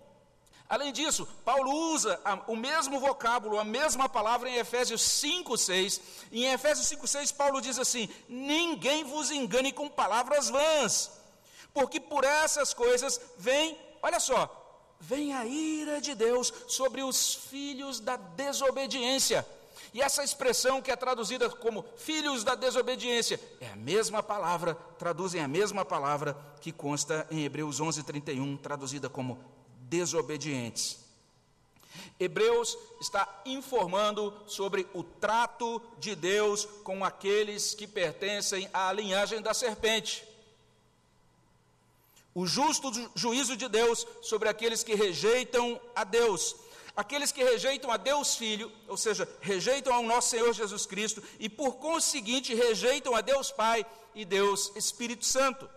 Além 0.72 0.94
disso, 0.94 1.28
Paulo 1.44 1.70
usa 1.70 2.18
o 2.48 2.56
mesmo 2.56 2.98
vocábulo, 2.98 3.60
a 3.60 3.64
mesma 3.66 4.08
palavra 4.08 4.50
em 4.50 4.56
Efésios 4.56 5.02
5, 5.02 5.58
6. 5.58 6.02
E 6.32 6.46
em 6.46 6.54
Efésios 6.54 6.88
5, 6.88 7.06
6, 7.06 7.32
Paulo 7.34 7.60
diz 7.60 7.78
assim: 7.78 8.08
Ninguém 8.30 9.04
vos 9.04 9.32
engane 9.32 9.74
com 9.74 9.90
palavras 9.90 10.50
vãs, 10.50 11.12
porque 11.74 12.00
por 12.00 12.24
essas 12.24 12.74
coisas 12.74 13.20
vem, 13.38 13.78
olha 14.02 14.18
só, 14.18 14.96
vem 14.98 15.34
a 15.34 15.46
ira 15.46 16.00
de 16.00 16.16
Deus 16.16 16.54
sobre 16.70 17.04
os 17.04 17.36
filhos 17.36 18.00
da 18.00 18.16
desobediência. 18.16 19.46
E 19.94 20.02
essa 20.02 20.24
expressão 20.24 20.82
que 20.82 20.90
é 20.90 20.96
traduzida 20.96 21.50
como 21.50 21.84
filhos 21.98 22.46
da 22.46 22.56
desobediência 22.56 23.38
é 23.60 23.68
a 23.68 23.76
mesma 23.76 24.24
palavra, 24.24 24.76
traduzem 24.98 25.44
a 25.44 25.50
mesma 25.50 25.84
palavra 25.84 26.34
que 26.62 26.72
consta 26.72 27.28
em 27.30 27.44
Hebreus 27.44 27.82
11, 27.82 28.04
31, 28.04 28.56
traduzida 28.56 29.10
como 29.10 29.38
desobedientes. 29.92 30.98
Hebreus 32.18 32.78
está 33.02 33.28
informando 33.46 34.34
sobre 34.48 34.88
o 34.94 35.04
trato 35.04 35.82
de 36.00 36.16
Deus 36.16 36.66
com 36.84 37.04
aqueles 37.04 37.76
que 37.76 37.86
pertencem 37.86 38.70
à 38.74 38.94
linhagem 38.94 39.42
da 39.42 39.54
serpente. 39.54 40.24
O 42.34 42.48
justo 42.48 42.90
juízo 43.14 43.58
de 43.58 43.68
Deus 43.68 44.08
sobre 44.22 44.48
aqueles 44.48 44.82
que 44.82 44.96
rejeitam 44.96 45.80
a 45.94 46.06
Deus. 46.06 46.56
Aqueles 46.96 47.34
que 47.34 47.44
rejeitam 47.44 47.92
a 47.92 47.98
Deus 47.98 48.36
Filho, 48.38 48.72
ou 48.88 48.96
seja, 48.96 49.28
rejeitam 49.42 49.94
ao 49.94 50.04
nosso 50.04 50.30
Senhor 50.30 50.54
Jesus 50.54 50.86
Cristo 50.86 51.22
e, 51.38 51.50
por 51.50 51.74
conseguinte, 51.76 52.56
rejeitam 52.56 53.14
a 53.14 53.20
Deus 53.20 53.52
Pai 53.52 53.86
e 54.16 54.24
Deus 54.24 54.72
Espírito 54.76 55.26
Santo. 55.26 55.70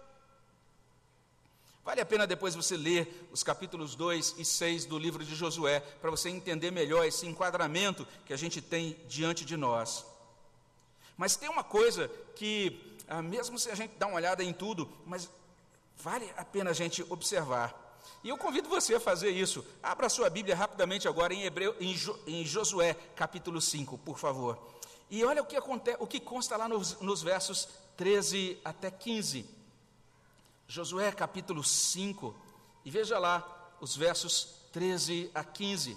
Vale 1.85 2.00
a 2.00 2.07
pena 2.07 2.26
depois 2.26 2.55
você 2.55 2.76
ler 2.79 3.29
os 3.31 3.43
capítulos 3.43 3.95
2 3.95 4.37
e 4.38 4.45
6 4.45 4.87
do 4.87 4.99
livro 4.99 5.23
de 5.23 5.35
Josué, 5.35 5.81
para 5.81 6.11
você 6.11 6.31
entender 6.31 6.71
melhor 6.71 7.05
esse 7.05 7.26
enquadramento 7.26 8.07
que 8.25 8.33
a 8.33 8.38
gente 8.38 8.62
tem 8.62 8.97
diante 9.07 9.45
de 9.45 9.55
nós. 9.55 10.07
Mas 11.14 11.37
tem 11.37 11.49
uma 11.49 11.62
coisa 11.62 12.11
que, 12.35 12.97
ah, 13.07 13.21
mesmo 13.21 13.59
se 13.59 13.71
a 13.71 13.75
gente 13.75 13.97
dá 13.99 14.07
uma 14.07 14.17
olhada 14.17 14.43
em 14.43 14.53
tudo, 14.53 14.91
mas 15.05 15.29
vale 15.99 16.33
a 16.38 16.45
pena 16.45 16.71
a 16.71 16.75
gente 16.75 17.05
observar. 17.11 17.83
E 18.23 18.31
eu 18.31 18.38
convido 18.38 18.67
você 18.67 18.95
a 18.95 19.00
fazer 19.00 19.31
isso. 19.31 19.62
Abra 19.83 20.09
sua 20.09 20.31
Bíblia 20.31 20.57
rapidamente 20.57 21.07
agora 21.07 21.35
em, 21.35 21.43
Hebreu, 21.43 21.76
em, 21.79 21.95
jo, 21.95 22.19
em 22.26 22.47
Josué, 22.47 22.95
capítulo 23.14 23.61
5, 23.61 23.99
por 23.99 24.19
favor. 24.19 24.59
E 25.11 25.23
olha 25.23 25.43
o 25.43 25.47
que, 25.47 25.55
acontece, 25.55 25.99
o 26.00 26.07
que 26.07 26.19
consta 26.19 26.57
lá 26.57 26.67
nos, 26.67 26.99
nos 27.00 27.23
versos 27.23 27.69
13 27.99 28.59
até 28.64 28.91
15. 28.91 29.63
Josué 30.75 31.12
capítulo 31.12 31.62
5, 31.62 32.35
e 32.85 32.90
veja 32.90 33.16
lá 33.16 33.76
os 33.81 33.95
versos 33.95 34.57
13 34.73 35.31
a 35.33 35.45
15. 35.45 35.97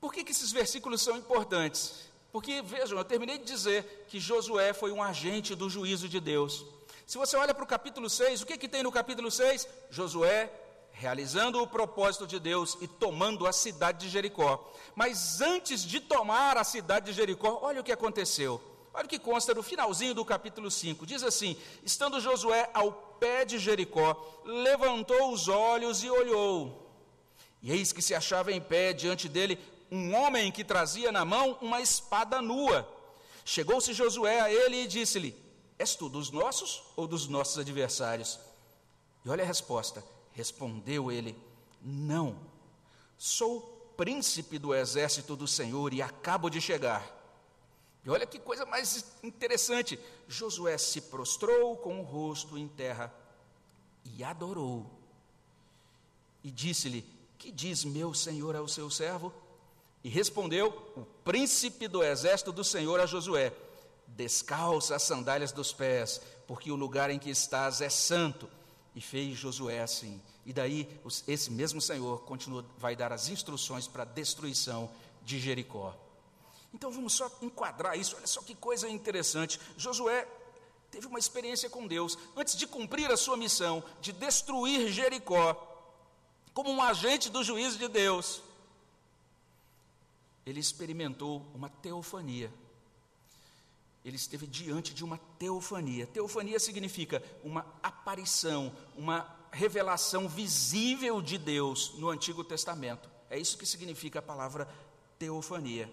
Por 0.00 0.10
que, 0.10 0.24
que 0.24 0.32
esses 0.32 0.50
versículos 0.50 1.02
são 1.02 1.14
importantes? 1.14 2.06
Porque, 2.32 2.62
vejam, 2.62 2.96
eu 2.96 3.04
terminei 3.04 3.36
de 3.36 3.44
dizer 3.44 4.06
que 4.08 4.18
Josué 4.18 4.72
foi 4.72 4.90
um 4.90 5.02
agente 5.02 5.54
do 5.54 5.68
juízo 5.68 6.08
de 6.08 6.18
Deus. 6.18 6.64
Se 7.06 7.18
você 7.18 7.36
olha 7.36 7.52
para 7.52 7.62
o 7.62 7.66
capítulo 7.66 8.08
6, 8.08 8.40
o 8.40 8.46
que, 8.46 8.56
que 8.56 8.66
tem 8.66 8.82
no 8.82 8.90
capítulo 8.90 9.30
6? 9.30 9.68
Josué 9.90 10.50
realizando 10.90 11.60
o 11.60 11.66
propósito 11.66 12.26
de 12.26 12.40
Deus 12.40 12.78
e 12.80 12.88
tomando 12.88 13.46
a 13.46 13.52
cidade 13.52 14.06
de 14.06 14.08
Jericó. 14.08 14.72
Mas 14.96 15.42
antes 15.42 15.82
de 15.82 16.00
tomar 16.00 16.56
a 16.56 16.64
cidade 16.64 17.04
de 17.04 17.12
Jericó, 17.12 17.58
olha 17.60 17.82
o 17.82 17.84
que 17.84 17.92
aconteceu. 17.92 18.77
Olha 18.98 19.06
o 19.06 19.08
que 19.08 19.16
consta 19.20 19.54
no 19.54 19.62
finalzinho 19.62 20.12
do 20.12 20.24
capítulo 20.24 20.68
5. 20.68 21.06
Diz 21.06 21.22
assim: 21.22 21.56
Estando 21.84 22.20
Josué 22.20 22.68
ao 22.74 22.90
pé 22.90 23.44
de 23.44 23.56
Jericó, 23.56 24.42
levantou 24.44 25.32
os 25.32 25.46
olhos 25.46 26.02
e 26.02 26.10
olhou. 26.10 26.90
E 27.62 27.70
eis 27.70 27.92
que 27.92 28.02
se 28.02 28.12
achava 28.12 28.50
em 28.50 28.60
pé 28.60 28.92
diante 28.92 29.28
dele 29.28 29.56
um 29.88 30.16
homem 30.16 30.50
que 30.50 30.64
trazia 30.64 31.12
na 31.12 31.24
mão 31.24 31.56
uma 31.60 31.80
espada 31.80 32.42
nua. 32.42 32.88
Chegou-se 33.44 33.92
Josué 33.92 34.40
a 34.40 34.52
ele 34.52 34.82
e 34.82 34.88
disse-lhe: 34.88 35.32
És 35.78 35.94
tu 35.94 36.08
dos 36.08 36.32
nossos 36.32 36.82
ou 36.96 37.06
dos 37.06 37.28
nossos 37.28 37.56
adversários? 37.56 38.40
E 39.24 39.28
olha 39.30 39.44
a 39.44 39.46
resposta: 39.46 40.04
Respondeu 40.32 41.12
ele: 41.12 41.36
Não, 41.80 42.36
sou 43.16 43.94
príncipe 43.96 44.58
do 44.58 44.74
exército 44.74 45.36
do 45.36 45.46
Senhor 45.46 45.94
e 45.94 46.02
acabo 46.02 46.50
de 46.50 46.60
chegar. 46.60 47.17
E 48.04 48.10
olha 48.10 48.26
que 48.26 48.38
coisa 48.38 48.64
mais 48.64 49.04
interessante: 49.22 49.98
Josué 50.26 50.78
se 50.78 51.00
prostrou 51.02 51.76
com 51.76 52.00
o 52.00 52.04
rosto 52.04 52.56
em 52.56 52.68
terra 52.68 53.12
e 54.04 54.24
adorou. 54.24 54.86
E 56.42 56.50
disse-lhe: 56.50 57.04
Que 57.36 57.50
diz 57.50 57.84
meu 57.84 58.14
senhor 58.14 58.56
ao 58.56 58.68
seu 58.68 58.90
servo? 58.90 59.32
E 60.02 60.08
respondeu 60.08 60.68
o 60.96 61.04
príncipe 61.24 61.88
do 61.88 62.02
exército 62.02 62.52
do 62.52 62.64
Senhor 62.64 63.00
a 63.00 63.06
Josué: 63.06 63.52
Descalça 64.06 64.96
as 64.96 65.02
sandálias 65.02 65.52
dos 65.52 65.72
pés, 65.72 66.20
porque 66.46 66.70
o 66.70 66.76
lugar 66.76 67.10
em 67.10 67.18
que 67.18 67.30
estás 67.30 67.80
é 67.80 67.88
santo. 67.90 68.48
E 68.94 69.00
fez 69.00 69.36
Josué 69.36 69.80
assim. 69.80 70.20
E 70.44 70.52
daí 70.52 70.88
esse 71.26 71.50
mesmo 71.50 71.80
Senhor 71.80 72.22
continua, 72.22 72.64
vai 72.78 72.96
dar 72.96 73.12
as 73.12 73.28
instruções 73.28 73.86
para 73.86 74.02
a 74.02 74.06
destruição 74.06 74.90
de 75.22 75.38
Jericó. 75.38 75.94
Então 76.72 76.90
vamos 76.90 77.14
só 77.14 77.30
enquadrar 77.40 77.98
isso, 77.98 78.16
olha 78.16 78.26
só 78.26 78.42
que 78.42 78.54
coisa 78.54 78.88
interessante. 78.88 79.58
Josué 79.76 80.26
teve 80.90 81.06
uma 81.06 81.18
experiência 81.18 81.68
com 81.70 81.86
Deus 81.86 82.18
antes 82.36 82.56
de 82.56 82.66
cumprir 82.66 83.10
a 83.10 83.16
sua 83.16 83.36
missão 83.36 83.82
de 84.00 84.12
destruir 84.12 84.88
Jericó, 84.88 85.64
como 86.52 86.70
um 86.70 86.82
agente 86.82 87.30
do 87.30 87.42
juízo 87.42 87.78
de 87.78 87.88
Deus. 87.88 88.42
Ele 90.44 90.60
experimentou 90.60 91.44
uma 91.54 91.68
teofania. 91.68 92.52
Ele 94.04 94.16
esteve 94.16 94.46
diante 94.46 94.94
de 94.94 95.04
uma 95.04 95.18
teofania. 95.38 96.06
Teofania 96.06 96.58
significa 96.58 97.22
uma 97.44 97.66
aparição, 97.82 98.74
uma 98.96 99.36
revelação 99.52 100.28
visível 100.28 101.20
de 101.20 101.36
Deus 101.36 101.92
no 101.98 102.08
Antigo 102.08 102.42
Testamento. 102.42 103.10
É 103.28 103.38
isso 103.38 103.58
que 103.58 103.66
significa 103.66 104.20
a 104.20 104.22
palavra 104.22 104.66
teofania 105.18 105.92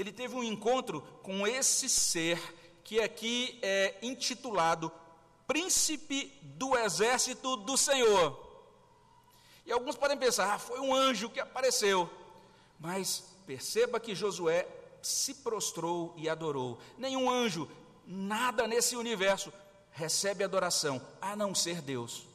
ele 0.00 0.12
teve 0.12 0.34
um 0.34 0.42
encontro 0.42 1.02
com 1.22 1.46
esse 1.46 1.88
ser 1.88 2.38
que 2.82 3.00
aqui 3.00 3.58
é 3.60 3.98
intitulado 4.00 4.90
Príncipe 5.46 6.32
do 6.42 6.76
Exército 6.76 7.56
do 7.56 7.76
Senhor. 7.76 8.38
E 9.66 9.72
alguns 9.72 9.96
podem 9.96 10.16
pensar, 10.16 10.54
ah, 10.54 10.58
foi 10.58 10.80
um 10.80 10.94
anjo 10.94 11.28
que 11.28 11.40
apareceu. 11.40 12.08
Mas 12.78 13.24
perceba 13.46 14.00
que 14.00 14.14
Josué 14.14 14.66
se 15.02 15.34
prostrou 15.34 16.14
e 16.16 16.28
adorou. 16.28 16.78
Nenhum 16.96 17.28
anjo, 17.28 17.68
nada 18.06 18.66
nesse 18.66 18.96
universo 18.96 19.52
recebe 19.90 20.42
adoração, 20.42 21.04
a 21.20 21.36
não 21.36 21.54
ser 21.54 21.82
Deus. 21.82 22.26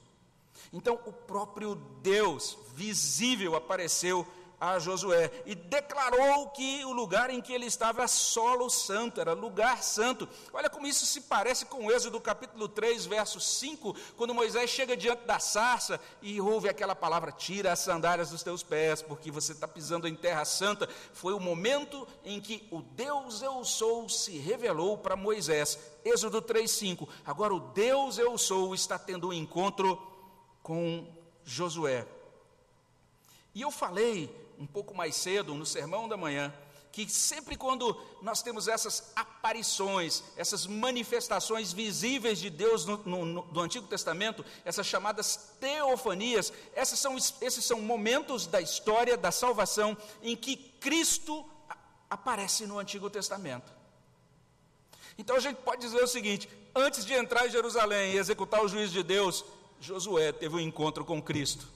Então, 0.71 0.99
o 1.05 1.11
próprio 1.11 1.75
Deus 2.01 2.57
visível 2.75 3.55
apareceu 3.55 4.27
a 4.59 4.79
Josué 4.79 5.31
e 5.45 5.53
declarou 5.53 6.47
que 6.49 6.85
o 6.85 6.93
lugar 6.93 7.29
em 7.29 7.41
que 7.41 7.51
ele 7.51 7.65
estava 7.65 8.05
era 8.05 8.07
solo 8.07 8.69
santo, 8.69 9.19
era 9.19 9.33
lugar 9.33 9.81
santo. 9.83 10.29
Olha 10.53 10.69
como 10.69 10.85
isso 10.85 11.05
se 11.05 11.21
parece 11.21 11.65
com 11.65 11.85
o 11.85 11.91
Êxodo 11.91 12.21
capítulo 12.21 12.67
3, 12.67 13.05
verso 13.07 13.39
5, 13.39 13.95
quando 14.15 14.33
Moisés 14.33 14.69
chega 14.69 14.95
diante 14.95 15.25
da 15.25 15.39
sarça 15.39 15.99
e 16.21 16.39
ouve 16.39 16.69
aquela 16.69 16.95
palavra: 16.95 17.31
tira 17.31 17.71
as 17.71 17.79
sandálias 17.79 18.29
dos 18.29 18.43
teus 18.43 18.61
pés, 18.61 19.01
porque 19.01 19.31
você 19.31 19.53
está 19.53 19.67
pisando 19.67 20.07
em 20.07 20.15
terra 20.15 20.45
santa. 20.45 20.87
Foi 21.13 21.33
o 21.33 21.39
momento 21.39 22.07
em 22.23 22.39
que 22.39 22.67
o 22.71 22.81
Deus 22.81 23.41
eu 23.41 23.65
sou 23.65 24.07
se 24.07 24.37
revelou 24.37 24.97
para 24.97 25.15
Moisés. 25.15 25.79
Êxodo 26.03 26.41
3, 26.41 26.69
5. 26.69 27.09
Agora 27.25 27.53
o 27.53 27.59
Deus 27.59 28.19
eu 28.19 28.37
sou 28.37 28.75
está 28.75 28.99
tendo 28.99 29.29
um 29.29 29.33
encontro 29.33 29.99
com 30.61 31.07
Josué. 31.43 32.05
E 33.55 33.61
eu 33.61 33.71
falei 33.71 34.44
um 34.59 34.65
pouco 34.65 34.93
mais 34.93 35.15
cedo 35.15 35.53
no 35.53 35.65
sermão 35.65 36.07
da 36.07 36.17
manhã 36.17 36.53
que 36.95 37.09
sempre 37.09 37.57
quando 37.57 38.01
nós 38.21 38.41
temos 38.41 38.69
essas 38.69 39.11
aparições, 39.17 40.23
essas 40.37 40.65
manifestações 40.65 41.73
visíveis 41.73 42.39
de 42.39 42.49
Deus 42.49 42.85
no, 42.85 42.95
no, 42.99 43.25
no, 43.25 43.41
do 43.41 43.59
Antigo 43.59 43.85
Testamento, 43.85 44.45
essas 44.63 44.87
chamadas 44.87 45.57
teofanias, 45.59 46.53
essas 46.73 46.97
são, 46.97 47.17
esses 47.17 47.65
são 47.65 47.81
momentos 47.81 48.47
da 48.47 48.61
história 48.61 49.17
da 49.17 49.29
salvação 49.29 49.97
em 50.23 50.37
que 50.37 50.55
Cristo 50.55 51.45
aparece 52.09 52.65
no 52.65 52.79
Antigo 52.79 53.09
Testamento. 53.09 53.73
Então 55.17 55.35
a 55.35 55.41
gente 55.41 55.57
pode 55.57 55.81
dizer 55.81 56.01
o 56.01 56.07
seguinte: 56.07 56.47
antes 56.73 57.03
de 57.03 57.13
entrar 57.13 57.45
em 57.45 57.51
Jerusalém 57.51 58.13
e 58.13 58.17
executar 58.17 58.63
o 58.63 58.69
juízo 58.69 58.93
de 58.93 59.03
Deus, 59.03 59.43
Josué 59.81 60.31
teve 60.31 60.55
um 60.55 60.61
encontro 60.61 61.03
com 61.03 61.21
Cristo. 61.21 61.74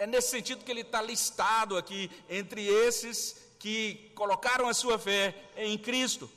É 0.00 0.06
nesse 0.06 0.30
sentido 0.30 0.64
que 0.64 0.70
ele 0.70 0.80
está 0.80 1.02
listado 1.02 1.76
aqui 1.76 2.10
entre 2.26 2.66
esses 2.66 3.36
que 3.58 4.10
colocaram 4.14 4.66
a 4.66 4.72
sua 4.72 4.98
fé 4.98 5.34
em 5.54 5.76
Cristo. 5.76 6.30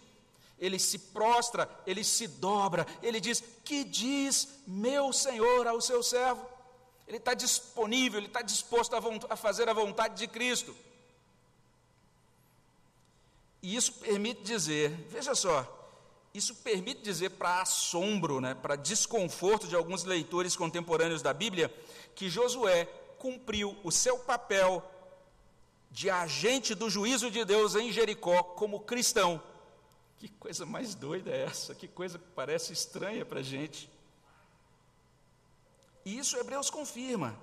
Ele 0.59 0.77
se 0.77 0.99
prostra, 0.99 1.69
ele 1.87 2.03
se 2.03 2.27
dobra, 2.27 2.85
ele 3.01 3.21
diz: 3.21 3.41
Que 3.63 3.85
diz 3.85 4.49
meu 4.67 5.13
Senhor 5.13 5.65
ao 5.65 5.79
seu 5.79 6.03
servo? 6.03 6.45
Ele 7.07 7.15
está 7.15 7.33
disponível, 7.33 8.19
ele 8.19 8.27
está 8.27 8.41
disposto 8.41 8.95
a, 8.95 9.01
a 9.29 9.35
fazer 9.37 9.69
a 9.69 9.73
vontade 9.73 10.15
de 10.17 10.27
Cristo. 10.27 10.75
E 13.61 13.77
isso 13.77 13.93
permite 13.93 14.41
dizer, 14.41 14.89
veja 15.09 15.33
só, 15.33 15.65
isso 16.33 16.53
permite 16.55 17.01
dizer 17.01 17.29
para 17.29 17.61
assombro, 17.61 18.41
né, 18.41 18.55
para 18.55 18.75
desconforto 18.75 19.69
de 19.69 19.75
alguns 19.75 20.03
leitores 20.03 20.53
contemporâneos 20.53 21.21
da 21.21 21.33
Bíblia, 21.33 21.73
que 22.13 22.29
Josué 22.29 22.89
cumpriu 23.23 23.73
o 23.85 23.89
seu 23.89 24.19
papel 24.19 24.83
de 25.89 26.09
agente 26.09 26.75
do 26.75 26.89
juízo 26.89 27.31
de 27.31 27.45
Deus 27.45 27.73
em 27.73 27.89
Jericó 27.89 28.43
como 28.43 28.81
cristão. 28.81 29.41
Que 30.17 30.27
coisa 30.27 30.65
mais 30.65 30.93
doida 30.93 31.31
é 31.31 31.43
essa? 31.43 31.73
Que 31.73 31.87
coisa 31.87 32.19
que 32.19 32.27
parece 32.35 32.73
estranha 32.73 33.25
para 33.25 33.39
a 33.39 33.43
gente. 33.43 33.89
E 36.03 36.17
isso 36.17 36.35
Hebreus 36.35 36.69
confirma. 36.69 37.39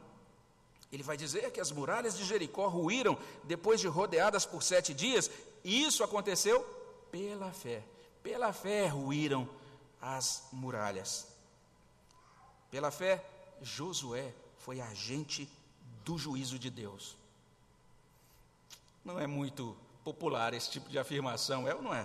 Ele 0.93 1.03
vai 1.03 1.17
dizer 1.17 1.51
que 1.51 1.61
as 1.61 1.73
muralhas 1.73 2.15
de 2.15 2.27
Jericó 2.27 2.69
ruíram 2.69 3.17
depois 3.45 3.81
de 3.81 3.87
rodeadas 3.89 4.45
por 4.45 4.63
sete 4.63 4.93
dias, 4.93 5.31
e 5.65 5.83
isso 5.83 6.05
aconteceu 6.05 6.63
pela 7.11 7.53
fé. 7.53 7.83
Pela 8.23 8.53
fé 8.53 8.87
ruíram 8.87 9.49
as 9.99 10.47
muralhas. 10.53 11.27
Pela 12.71 12.91
fé, 12.91 13.25
Josué 13.63 14.35
foi 14.59 14.83
agente 14.83 15.49
do 16.11 16.19
juízo 16.19 16.59
de 16.59 16.69
Deus. 16.69 17.17
Não 19.05 19.21
é 19.21 19.29
muito 19.29 19.77
popular 20.03 20.53
esse 20.53 20.69
tipo 20.69 20.91
de 20.91 20.99
afirmação, 20.99 21.69
é 21.69 21.75
ou 21.75 21.81
não 21.81 21.95
é? 21.95 22.05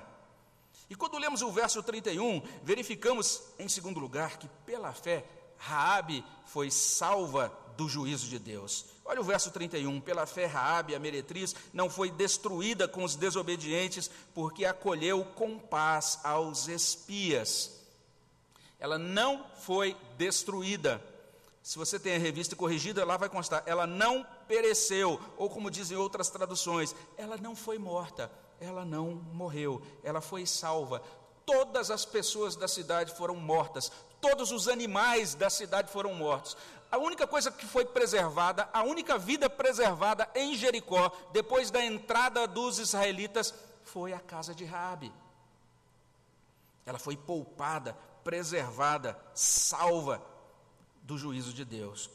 E 0.88 0.96
quando 0.96 1.18
lemos 1.18 1.42
o 1.42 1.52
verso 1.52 1.82
31, 1.82 2.44
verificamos, 2.62 3.42
em 3.58 3.68
segundo 3.68 4.00
lugar, 4.00 4.38
que 4.38 4.48
pela 4.64 4.94
fé 4.94 5.26
Raabe 5.58 6.24
foi 6.46 6.70
salva 6.70 7.52
do 7.76 7.90
juízo 7.90 8.28
de 8.28 8.38
Deus. 8.38 8.86
Olha 9.04 9.22
o 9.22 9.24
verso 9.24 9.50
31, 9.50 10.00
pela 10.02 10.28
fé 10.28 10.46
Raabe, 10.46 10.94
a 10.94 11.00
meretriz, 11.00 11.56
não 11.74 11.90
foi 11.90 12.12
destruída 12.12 12.88
com 12.88 13.04
os 13.04 13.16
desobedientes, 13.16 14.12
porque 14.36 14.66
acolheu 14.66 15.26
com 15.34 15.58
paz 15.58 16.20
aos 16.24 16.68
espias. 16.68 17.72
Ela 18.80 19.00
não 19.00 19.48
foi 19.62 19.98
destruída 20.15 21.02
se 21.65 21.80
você 21.80 21.97
tem 21.97 22.15
a 22.15 22.19
revista 22.19 22.56
corrigida, 22.56 23.04
lá 23.04 23.17
vai 23.17 23.28
constar, 23.28 23.63
ela 23.65 23.88
não 23.88 24.23
pereceu, 24.47 25.19
ou 25.36 25.49
como 25.49 25.71
dizem 25.71 25.97
outras 25.97 26.30
traduções, 26.30 26.95
ela 27.17 27.38
não 27.38 27.56
foi 27.56 27.80
morta, 27.80 28.32
ela 28.60 28.86
não 28.86 29.15
morreu, 29.34 29.82
ela 30.04 30.21
foi 30.21 30.45
salva. 30.45 31.01
Todas 31.43 31.89
as 31.89 32.06
pessoas 32.06 32.56
da 32.56 32.67
cidade 32.67 33.15
foram 33.15 33.36
mortas, 33.36 33.91
todos 34.21 34.51
os 34.51 34.67
animais 34.67 35.34
da 35.34 35.49
cidade 35.49 35.91
foram 35.91 36.13
mortos. 36.13 36.56
A 36.91 36.99
única 36.99 37.25
coisa 37.25 37.51
que 37.51 37.65
foi 37.65 37.84
preservada, 37.84 38.69
a 38.71 38.84
única 38.84 39.17
vida 39.17 39.49
preservada 39.49 40.30
em 40.36 40.54
Jericó, 40.54 41.12
depois 41.34 41.71
da 41.71 41.84
entrada 41.84 42.45
dos 42.45 42.78
israelitas, 42.78 43.51
foi 43.84 44.13
a 44.13 44.19
casa 44.19 44.54
de 44.54 44.65
Raabe. 44.65 45.12
Ela 46.86 46.99
foi 46.99 47.17
poupada, 47.17 47.97
preservada, 48.23 49.19
salva 49.34 50.35
do 51.06 51.18
juízo 51.18 51.54
de 51.54 51.63
Deus. 51.63 52.10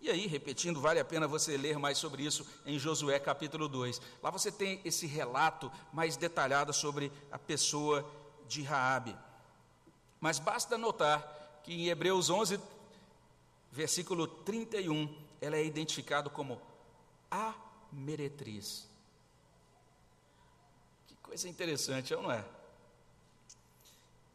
E 0.00 0.10
aí, 0.10 0.26
repetindo, 0.26 0.80
vale 0.80 0.98
a 0.98 1.04
pena 1.04 1.28
você 1.28 1.56
ler 1.56 1.78
mais 1.78 1.98
sobre 1.98 2.24
isso 2.24 2.46
em 2.66 2.78
Josué 2.78 3.18
capítulo 3.18 3.68
2. 3.68 4.00
Lá 4.22 4.30
você 4.30 4.50
tem 4.50 4.80
esse 4.84 5.06
relato 5.06 5.70
mais 5.92 6.16
detalhado 6.16 6.72
sobre 6.72 7.12
a 7.30 7.38
pessoa 7.38 8.08
de 8.48 8.62
Raabe. 8.62 9.16
Mas 10.20 10.38
basta 10.38 10.76
notar 10.78 11.60
que 11.62 11.72
em 11.72 11.88
Hebreus 11.88 12.30
11, 12.30 12.60
versículo 13.70 14.26
31, 14.26 15.12
ela 15.40 15.56
é 15.56 15.64
identificada 15.64 16.28
como 16.28 16.60
a 17.30 17.54
meretriz. 17.92 18.88
Que 21.06 21.14
coisa 21.16 21.48
interessante, 21.48 22.14
não 22.14 22.30
é? 22.30 22.44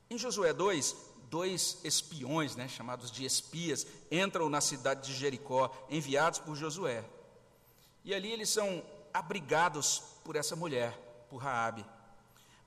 Em 0.09 0.17
Josué 0.17 0.53
2, 0.53 0.95
dois 1.29 1.79
espiões, 1.83 2.55
né, 2.55 2.67
chamados 2.67 3.11
de 3.11 3.25
espias, 3.25 3.85
entram 4.11 4.49
na 4.49 4.61
cidade 4.61 5.07
de 5.07 5.17
Jericó, 5.17 5.71
enviados 5.89 6.39
por 6.39 6.55
Josué. 6.55 7.03
E 8.03 8.13
ali 8.13 8.31
eles 8.31 8.49
são 8.49 8.83
abrigados 9.13 10.01
por 10.23 10.35
essa 10.35 10.55
mulher, 10.55 10.97
por 11.29 11.37
Raabe. 11.37 11.85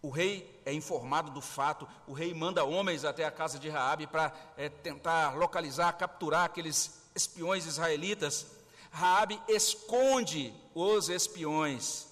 O 0.02 0.08
rei 0.08 0.60
é 0.64 0.72
informado 0.72 1.30
do 1.30 1.40
fato, 1.40 1.86
o 2.06 2.12
rei 2.12 2.32
manda 2.32 2.64
homens 2.64 3.04
até 3.04 3.24
a 3.24 3.30
casa 3.30 3.58
de 3.58 3.68
Raabe 3.68 4.06
para 4.06 4.32
é, 4.56 4.68
tentar 4.68 5.36
localizar, 5.36 5.92
capturar 5.92 6.44
aqueles 6.44 7.02
espiões 7.14 7.66
israelitas. 7.66 8.46
Raabe 8.90 9.40
esconde 9.48 10.54
os 10.74 11.08
espiões 11.08 12.09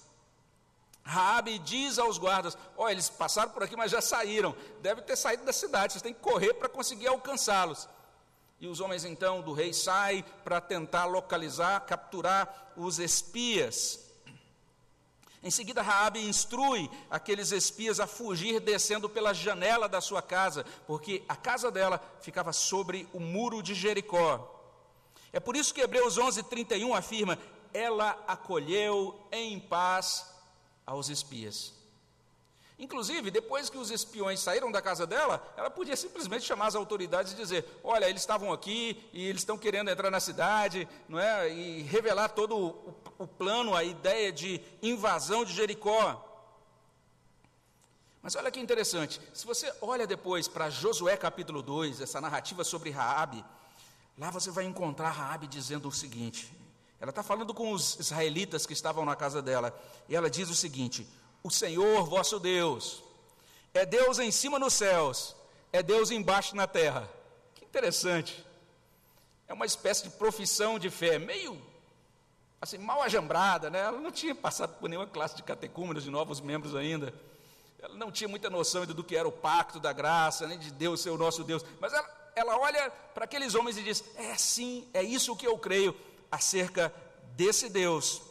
Raabe 1.09 1.57
diz 1.57 1.97
aos 1.97 2.19
guardas: 2.19 2.55
Ó, 2.77 2.85
oh, 2.85 2.89
eles 2.89 3.09
passaram 3.09 3.49
por 3.49 3.63
aqui, 3.63 3.75
mas 3.75 3.89
já 3.89 3.99
saíram. 3.99 4.55
Deve 4.79 5.01
ter 5.01 5.15
saído 5.15 5.43
da 5.43 5.51
cidade. 5.51 5.93
Vocês 5.93 6.03
têm 6.03 6.13
que 6.13 6.19
correr 6.19 6.53
para 6.53 6.69
conseguir 6.69 7.07
alcançá-los. 7.07 7.89
E 8.59 8.67
os 8.67 8.79
homens 8.79 9.03
então 9.03 9.41
do 9.41 9.51
rei 9.51 9.73
saem 9.73 10.23
para 10.43 10.61
tentar 10.61 11.05
localizar, 11.05 11.79
capturar 11.81 12.73
os 12.77 12.99
espias. 12.99 13.99
Em 15.41 15.49
seguida, 15.49 15.81
Raabe 15.81 16.19
instrui 16.19 16.91
aqueles 17.09 17.51
espias 17.51 17.99
a 17.99 18.05
fugir 18.05 18.59
descendo 18.59 19.09
pela 19.09 19.33
janela 19.33 19.89
da 19.89 20.01
sua 20.01 20.21
casa, 20.21 20.63
porque 20.85 21.23
a 21.27 21.35
casa 21.35 21.71
dela 21.71 21.99
ficava 22.21 22.53
sobre 22.53 23.07
o 23.13 23.19
muro 23.19 23.63
de 23.63 23.73
Jericó. 23.73 24.61
É 25.33 25.39
por 25.39 25.55
isso 25.55 25.73
que 25.73 25.81
Hebreus 25.81 26.19
11:31 26.19 26.95
afirma: 26.95 27.39
ela 27.73 28.23
acolheu 28.27 29.19
em 29.31 29.59
paz 29.59 30.28
aos 30.89 31.07
espias. 31.09 31.73
Inclusive, 32.79 33.29
depois 33.29 33.69
que 33.69 33.77
os 33.77 33.91
espiões 33.91 34.39
saíram 34.39 34.71
da 34.71 34.81
casa 34.81 35.05
dela, 35.05 35.45
ela 35.57 35.69
podia 35.69 35.97
simplesmente 35.97 36.45
chamar 36.45 36.67
as 36.67 36.75
autoridades 36.75 37.33
e 37.33 37.35
dizer: 37.35 37.65
Olha, 37.83 38.09
eles 38.09 38.21
estavam 38.21 38.53
aqui 38.53 38.97
e 39.11 39.27
eles 39.27 39.41
estão 39.41 39.57
querendo 39.57 39.89
entrar 39.89 40.09
na 40.09 40.19
cidade, 40.19 40.87
não 41.07 41.19
é? 41.19 41.53
E 41.53 41.81
revelar 41.83 42.29
todo 42.29 42.57
o, 42.57 42.95
o 43.17 43.27
plano, 43.27 43.75
a 43.75 43.83
ideia 43.83 44.31
de 44.31 44.61
invasão 44.81 45.43
de 45.43 45.53
Jericó. 45.53 46.25
Mas 48.21 48.35
olha 48.35 48.49
que 48.49 48.59
interessante, 48.59 49.21
se 49.33 49.45
você 49.45 49.71
olha 49.81 50.07
depois 50.07 50.47
para 50.47 50.69
Josué 50.69 51.17
capítulo 51.17 51.61
2, 51.61 52.01
essa 52.01 52.19
narrativa 52.19 52.63
sobre 52.63 52.89
Raabe, 52.89 53.43
lá 54.17 54.29
você 54.29 54.51
vai 54.51 54.63
encontrar 54.63 55.09
Raabe 55.09 55.47
dizendo 55.47 55.89
o 55.89 55.91
seguinte: 55.91 56.53
ela 56.99 57.11
está 57.11 57.23
falando 57.23 57.53
com 57.53 57.71
os 57.71 57.97
israelitas 57.99 58.65
que 58.65 58.73
estavam 58.73 59.05
na 59.05 59.15
casa 59.15 59.41
dela. 59.41 59.77
E 60.07 60.15
ela 60.15 60.29
diz 60.29 60.49
o 60.49 60.55
seguinte: 60.55 61.07
O 61.41 61.49
Senhor 61.49 62.05
vosso 62.05 62.39
Deus 62.39 63.01
é 63.73 63.85
Deus 63.85 64.19
em 64.19 64.31
cima 64.31 64.59
nos 64.59 64.73
céus, 64.73 65.35
é 65.71 65.81
Deus 65.81 66.11
embaixo 66.11 66.55
na 66.55 66.67
terra. 66.67 67.09
Que 67.55 67.63
interessante. 67.63 68.45
É 69.47 69.53
uma 69.53 69.65
espécie 69.65 70.03
de 70.03 70.09
profissão 70.11 70.77
de 70.77 70.89
fé, 70.89 71.17
meio 71.17 71.59
assim, 72.61 72.77
mal 72.77 73.01
ajambrada, 73.01 73.69
né? 73.69 73.79
ela 73.79 73.99
não 73.99 74.11
tinha 74.11 74.35
passado 74.35 74.77
por 74.79 74.89
nenhuma 74.89 75.07
classe 75.07 75.35
de 75.35 75.43
catecúmenos, 75.43 76.03
de 76.03 76.11
novos 76.11 76.41
membros 76.41 76.75
ainda, 76.75 77.13
ela 77.81 77.95
não 77.95 78.11
tinha 78.11 78.27
muita 78.27 78.49
noção 78.49 78.85
do 78.85 79.03
que 79.03 79.15
era 79.15 79.27
o 79.27 79.31
pacto 79.31 79.79
da 79.79 79.93
graça, 79.93 80.45
nem 80.45 80.59
de 80.59 80.71
Deus 80.71 80.99
ser 80.99 81.09
o 81.09 81.17
nosso 81.17 81.43
Deus, 81.43 81.63
mas 81.79 81.93
ela, 81.93 82.31
ela 82.35 82.59
olha 82.59 82.91
para 83.13 83.23
aqueles 83.23 83.55
homens 83.55 83.77
e 83.77 83.83
diz: 83.83 84.03
é 84.17 84.35
sim, 84.35 84.87
é 84.93 85.01
isso 85.01 85.35
que 85.35 85.47
eu 85.47 85.57
creio 85.57 85.95
acerca 86.31 86.93
desse 87.35 87.69
Deus. 87.69 88.21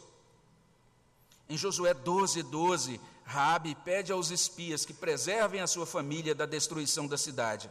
Em 1.47 1.57
Josué 1.57 1.93
12, 1.93 2.43
12, 2.43 3.01
Raabe 3.25 3.75
pede 3.85 4.11
aos 4.11 4.31
espias 4.31 4.85
que 4.85 4.93
preservem 4.93 5.61
a 5.61 5.67
sua 5.67 5.85
família 5.85 6.33
da 6.33 6.45
destruição 6.45 7.07
da 7.07 7.17
cidade. 7.17 7.69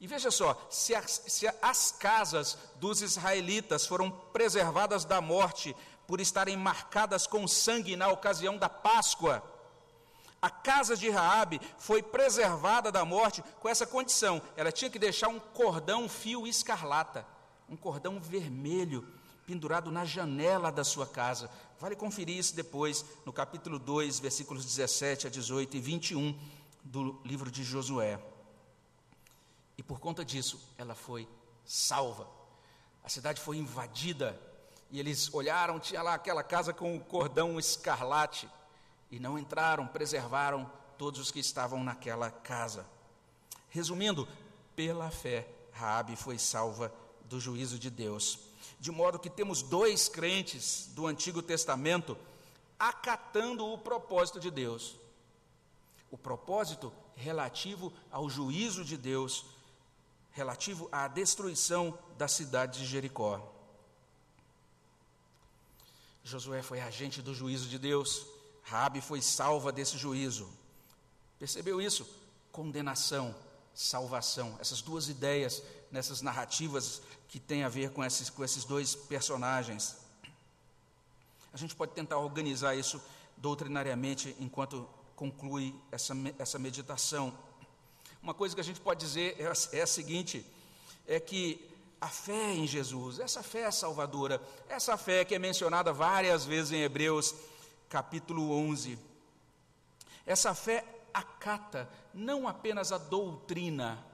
E 0.00 0.06
veja 0.06 0.30
só, 0.30 0.56
se 0.70 0.94
as, 0.94 1.22
se 1.26 1.46
as 1.60 1.92
casas 1.92 2.56
dos 2.76 3.02
israelitas 3.02 3.86
foram 3.86 4.10
preservadas 4.10 5.04
da 5.04 5.20
morte 5.20 5.74
por 6.06 6.20
estarem 6.20 6.56
marcadas 6.56 7.26
com 7.26 7.48
sangue 7.48 7.96
na 7.96 8.08
ocasião 8.08 8.56
da 8.56 8.68
Páscoa, 8.68 9.42
a 10.40 10.48
casa 10.48 10.96
de 10.96 11.10
Raabe 11.10 11.60
foi 11.78 12.00
preservada 12.00 12.92
da 12.92 13.04
morte 13.04 13.42
com 13.60 13.68
essa 13.68 13.86
condição. 13.86 14.40
Ela 14.56 14.70
tinha 14.70 14.90
que 14.90 14.98
deixar 14.98 15.28
um 15.28 15.40
cordão 15.40 16.08
fio 16.08 16.46
escarlata, 16.46 17.26
um 17.68 17.76
cordão 17.76 18.20
vermelho 18.20 19.06
pendurado 19.46 19.90
na 19.90 20.04
janela 20.04 20.70
da 20.70 20.84
sua 20.84 21.06
casa. 21.06 21.50
Vale 21.80 21.96
conferir 21.96 22.36
isso 22.36 22.54
depois 22.54 23.04
no 23.24 23.32
capítulo 23.32 23.78
2, 23.78 24.20
versículos 24.20 24.64
17 24.64 25.26
a 25.26 25.30
18 25.30 25.76
e 25.76 25.80
21 25.80 26.38
do 26.84 27.18
livro 27.24 27.50
de 27.50 27.64
Josué. 27.64 28.20
E 29.76 29.82
por 29.82 30.00
conta 30.00 30.24
disso, 30.24 30.60
ela 30.76 30.94
foi 30.94 31.28
salva. 31.64 32.28
A 33.02 33.08
cidade 33.08 33.40
foi 33.40 33.56
invadida 33.56 34.38
e 34.90 34.98
eles 35.00 35.32
olharam, 35.32 35.78
tinha 35.78 36.02
lá 36.02 36.14
aquela 36.14 36.42
casa 36.42 36.72
com 36.72 36.96
o 36.96 37.00
cordão 37.00 37.58
escarlate 37.58 38.48
e 39.10 39.18
não 39.18 39.38
entraram, 39.38 39.86
preservaram 39.86 40.70
todos 40.98 41.20
os 41.20 41.30
que 41.30 41.40
estavam 41.40 41.82
naquela 41.82 42.30
casa. 42.30 42.86
Resumindo, 43.70 44.28
pela 44.74 45.10
fé, 45.10 45.48
Raabe 45.72 46.16
foi 46.16 46.38
salva 46.38 46.92
do 47.28 47.38
juízo 47.40 47.78
de 47.78 47.90
Deus 47.90 48.48
de 48.80 48.90
modo 48.90 49.18
que 49.18 49.30
temos 49.30 49.62
dois 49.62 50.08
crentes 50.08 50.88
do 50.94 51.06
Antigo 51.06 51.42
Testamento 51.42 52.16
acatando 52.78 53.66
o 53.66 53.76
propósito 53.76 54.38
de 54.38 54.50
Deus. 54.50 54.94
O 56.10 56.16
propósito 56.16 56.92
relativo 57.16 57.92
ao 58.10 58.30
juízo 58.30 58.84
de 58.84 58.96
Deus, 58.96 59.44
relativo 60.30 60.88
à 60.92 61.08
destruição 61.08 61.98
da 62.16 62.28
cidade 62.28 62.78
de 62.78 62.86
Jericó. 62.86 63.52
Josué 66.22 66.62
foi 66.62 66.80
agente 66.80 67.20
do 67.20 67.34
juízo 67.34 67.68
de 67.68 67.78
Deus, 67.78 68.26
Rabi 68.62 69.00
foi 69.00 69.20
salva 69.20 69.72
desse 69.72 69.98
juízo. 69.98 70.48
Percebeu 71.38 71.80
isso? 71.80 72.06
Condenação, 72.52 73.34
salvação, 73.74 74.56
essas 74.60 74.82
duas 74.82 75.08
ideias 75.08 75.62
nessas 75.90 76.20
narrativas 76.20 77.02
que 77.28 77.38
tem 77.38 77.62
a 77.62 77.68
ver 77.68 77.90
com 77.90 78.02
esses, 78.02 78.30
com 78.30 78.42
esses 78.42 78.64
dois 78.64 78.94
personagens. 78.94 79.98
A 81.52 81.56
gente 81.56 81.76
pode 81.76 81.92
tentar 81.92 82.18
organizar 82.18 82.74
isso 82.74 83.00
doutrinariamente 83.36 84.34
enquanto 84.40 84.88
conclui 85.14 85.74
essa, 85.92 86.14
essa 86.38 86.58
meditação. 86.58 87.36
Uma 88.22 88.34
coisa 88.34 88.54
que 88.54 88.60
a 88.60 88.64
gente 88.64 88.80
pode 88.80 89.00
dizer 89.00 89.36
é, 89.38 89.78
é 89.78 89.82
a 89.82 89.86
seguinte: 89.86 90.44
é 91.06 91.20
que 91.20 91.68
a 92.00 92.08
fé 92.08 92.54
em 92.54 92.66
Jesus, 92.66 93.18
essa 93.18 93.42
fé 93.42 93.70
salvadora, 93.70 94.40
essa 94.68 94.96
fé 94.96 95.24
que 95.24 95.34
é 95.34 95.38
mencionada 95.38 95.92
várias 95.92 96.44
vezes 96.44 96.72
em 96.72 96.82
Hebreus 96.82 97.34
capítulo 97.88 98.52
11, 98.52 98.98
essa 100.24 100.54
fé 100.54 100.84
acata 101.12 101.88
não 102.14 102.46
apenas 102.46 102.92
a 102.92 102.98
doutrina, 102.98 104.04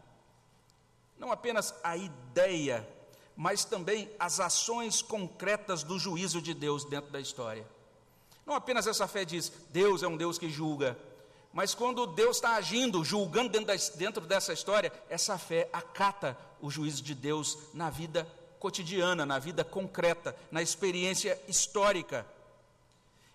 não 1.19 1.31
apenas 1.31 1.75
a 1.83 1.97
ideia 1.97 2.89
mas 3.37 3.65
também 3.65 4.11
as 4.19 4.41
ações 4.41 5.03
concretas 5.03 5.83
do 5.83 5.99
juízo 5.99 6.41
de 6.41 6.55
Deus 6.55 6.85
dentro 6.85 7.11
da 7.11 7.21
história. 7.21 7.67
Não 8.47 8.55
apenas 8.55 8.87
essa 8.87 9.09
fé 9.09 9.25
diz, 9.25 9.53
Deus 9.71 10.03
é 10.03 10.09
um 10.09 10.17
Deus 10.17 10.39
que 10.39 10.51
julga, 10.51 10.99
mas 11.53 11.73
quando 11.73 12.05
Deus 12.07 12.37
está 12.37 12.57
agindo, 12.57 13.05
julgando 13.05 13.49
dentro, 13.49 13.67
da, 13.67 13.75
dentro 13.97 14.27
dessa 14.27 14.53
história, 14.53 14.93
essa 15.09 15.39
fé 15.39 15.69
acata 15.73 16.37
o 16.61 16.69
juízo 16.69 17.01
de 17.01 17.15
Deus 17.15 17.57
na 17.73 17.91
vida 17.91 18.27
cotidiana, 18.59 19.25
na 19.25 19.39
vida 19.39 19.63
concreta, 19.63 20.37
na 20.51 20.61
experiência 20.61 21.41
histórica. 21.47 22.27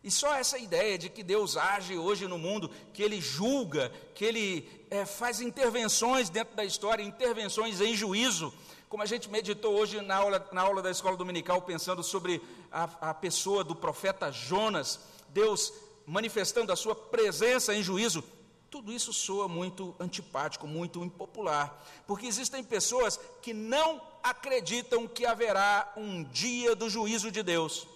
E 0.03 0.11
só 0.11 0.33
essa 0.35 0.57
ideia 0.57 0.97
de 0.97 1.09
que 1.09 1.23
Deus 1.23 1.55
age 1.55 1.97
hoje 1.97 2.27
no 2.27 2.37
mundo, 2.37 2.69
que 2.93 3.03
Ele 3.03 3.21
julga, 3.21 3.91
que 4.15 4.25
Ele 4.25 4.69
é, 4.89 5.05
faz 5.05 5.39
intervenções 5.39 6.29
dentro 6.29 6.55
da 6.55 6.65
história, 6.65 7.03
intervenções 7.03 7.79
em 7.79 7.95
juízo, 7.95 8.53
como 8.89 9.03
a 9.03 9.05
gente 9.05 9.29
meditou 9.29 9.75
hoje 9.75 10.01
na 10.01 10.15
aula, 10.15 10.49
na 10.51 10.61
aula 10.61 10.81
da 10.81 10.89
escola 10.89 11.15
dominical, 11.15 11.61
pensando 11.61 12.03
sobre 12.03 12.41
a, 12.71 13.09
a 13.09 13.13
pessoa 13.13 13.63
do 13.63 13.75
profeta 13.75 14.31
Jonas, 14.31 14.99
Deus 15.29 15.71
manifestando 16.07 16.73
a 16.73 16.75
sua 16.75 16.95
presença 16.95 17.73
em 17.73 17.83
juízo, 17.83 18.23
tudo 18.69 18.91
isso 18.91 19.13
soa 19.13 19.47
muito 19.47 19.95
antipático, 19.99 20.67
muito 20.67 21.03
impopular, 21.03 21.83
porque 22.07 22.25
existem 22.25 22.63
pessoas 22.63 23.19
que 23.43 23.53
não 23.53 24.01
acreditam 24.23 25.07
que 25.07 25.25
haverá 25.25 25.93
um 25.95 26.23
dia 26.23 26.75
do 26.75 26.89
juízo 26.89 27.31
de 27.31 27.43
Deus. 27.43 27.87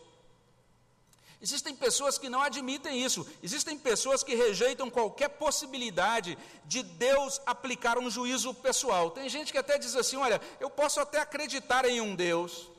Existem 1.44 1.76
pessoas 1.76 2.18
que 2.18 2.30
não 2.30 2.42
admitem 2.42 3.04
isso. 3.04 3.28
Existem 3.44 3.78
pessoas 3.78 4.24
que 4.24 4.34
rejeitam 4.34 4.90
qualquer 4.90 5.28
possibilidade 5.28 6.38
de 6.64 6.82
Deus 6.82 7.42
aplicar 7.46 7.98
um 7.98 8.10
juízo 8.10 8.54
pessoal. 8.54 9.12
Tem 9.12 9.28
gente 9.28 9.52
que 9.52 9.58
até 9.58 9.78
diz 9.78 9.94
assim: 9.94 10.16
olha, 10.16 10.40
eu 10.62 10.70
posso 10.70 11.02
até 11.02 11.20
acreditar 11.20 11.84
em 11.84 12.00
um 12.00 12.16
Deus, 12.16 12.70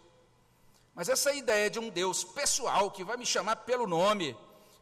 mas 0.94 1.11
essa 1.11 1.35
ideia 1.35 1.68
de 1.68 1.79
um 1.79 1.90
Deus 1.90 2.24
pessoal 2.24 2.90
que 2.90 3.05
vai 3.05 3.18
me 3.18 3.27
chamar 3.27 3.57
pelo 3.57 3.87
nome, 3.87 4.35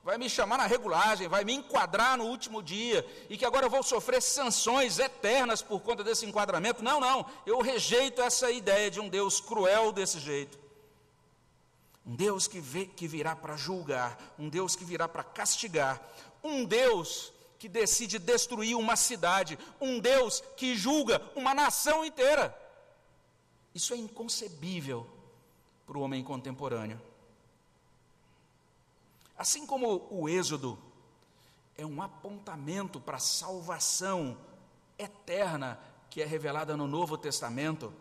vai 0.05 0.17
me 0.17 0.31
chamar 0.31 0.59
na 0.59 0.67
regulagem, 0.67 1.27
vai 1.27 1.43
me 1.43 1.53
enquadrar 1.53 2.17
no 2.17 2.27
último 2.27 2.63
dia, 2.63 3.05
e 3.29 3.37
que 3.37 3.45
agora 3.45 3.67
eu 3.67 3.71
vou 3.71 3.83
sofrer 3.83 4.23
sanções 4.23 5.01
eternas 5.01 5.61
por 5.61 5.81
conta 5.81 6.05
desse 6.05 6.25
enquadramento. 6.25 6.85
Não, 6.85 7.01
não, 7.01 7.27
eu 7.45 7.61
rejeito 7.61 8.23
essa 8.23 8.49
ideia 8.49 8.89
de 8.89 9.01
um 9.01 9.09
Deus 9.09 9.41
cruel 9.41 9.91
desse 9.91 10.21
jeito. 10.21 10.62
Um 12.07 12.17
Deus 12.17 12.49
que, 12.49 12.61
vê, 12.61 12.87
que 12.87 13.07
virá 13.07 13.37
para 13.37 13.57
julgar, 13.57 14.35
um 14.39 14.49
Deus 14.49 14.75
que 14.75 14.85
virá 14.85 15.09
para 15.09 15.23
castigar, 15.23 16.01
um 16.43 16.65
Deus 16.65 17.33
que 17.59 17.69
decide 17.69 18.19
destruir 18.19 18.75
uma 18.77 18.97
cidade, 18.97 19.59
um 19.81 20.01
Deus 20.01 20.43
que 20.57 20.75
julga 20.75 21.23
uma 21.37 21.55
nação 21.55 22.05
inteira. 22.05 22.59
Isso 23.73 23.95
é 23.95 23.97
inconcebível 23.97 25.07
para 25.87 25.97
o 25.97 26.01
homem 26.01 26.25
contemporâneo. 26.25 27.01
Assim 29.37 29.67
como 29.67 30.07
o 30.11 30.29
Êxodo 30.29 30.79
é 31.77 31.87
um 31.87 32.03
apontamento 32.03 33.01
para 33.01 33.17
a 33.17 33.21
salvação 33.21 34.37
eterna 34.99 35.81
que 36.11 36.21
é 36.21 36.27
revelada 36.27 36.77
no 36.77 36.87
Novo 36.87 37.17
Testamento, 37.17 37.93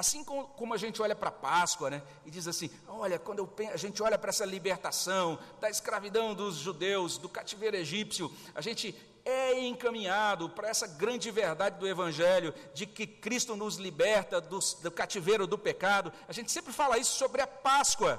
Assim 0.00 0.24
como, 0.24 0.72
a 0.72 0.78
gente 0.78 1.02
olha 1.02 1.14
para 1.14 1.28
a 1.28 1.32
Páscoa, 1.32 1.90
né, 1.90 2.02
e 2.24 2.30
diz 2.30 2.48
assim: 2.48 2.70
olha, 2.88 3.18
quando 3.18 3.40
eu, 3.40 3.70
a 3.70 3.76
gente 3.76 4.02
olha 4.02 4.16
para 4.16 4.30
essa 4.30 4.46
libertação 4.46 5.38
da 5.60 5.68
escravidão 5.68 6.34
dos 6.34 6.56
judeus, 6.56 7.18
do 7.18 7.28
cativeiro 7.28 7.76
egípcio, 7.76 8.34
a 8.54 8.62
gente 8.62 8.94
é 9.26 9.60
encaminhado 9.60 10.48
para 10.48 10.70
essa 10.70 10.86
grande 10.86 11.30
verdade 11.30 11.78
do 11.78 11.86
Evangelho, 11.86 12.54
de 12.72 12.86
que 12.86 13.06
Cristo 13.06 13.54
nos 13.54 13.76
liberta 13.76 14.40
do, 14.40 14.58
do 14.82 14.90
cativeiro 14.90 15.46
do 15.46 15.58
pecado. 15.58 16.10
A 16.26 16.32
gente 16.32 16.50
sempre 16.50 16.72
fala 16.72 16.96
isso 16.96 17.18
sobre 17.18 17.42
a 17.42 17.46
Páscoa. 17.46 18.18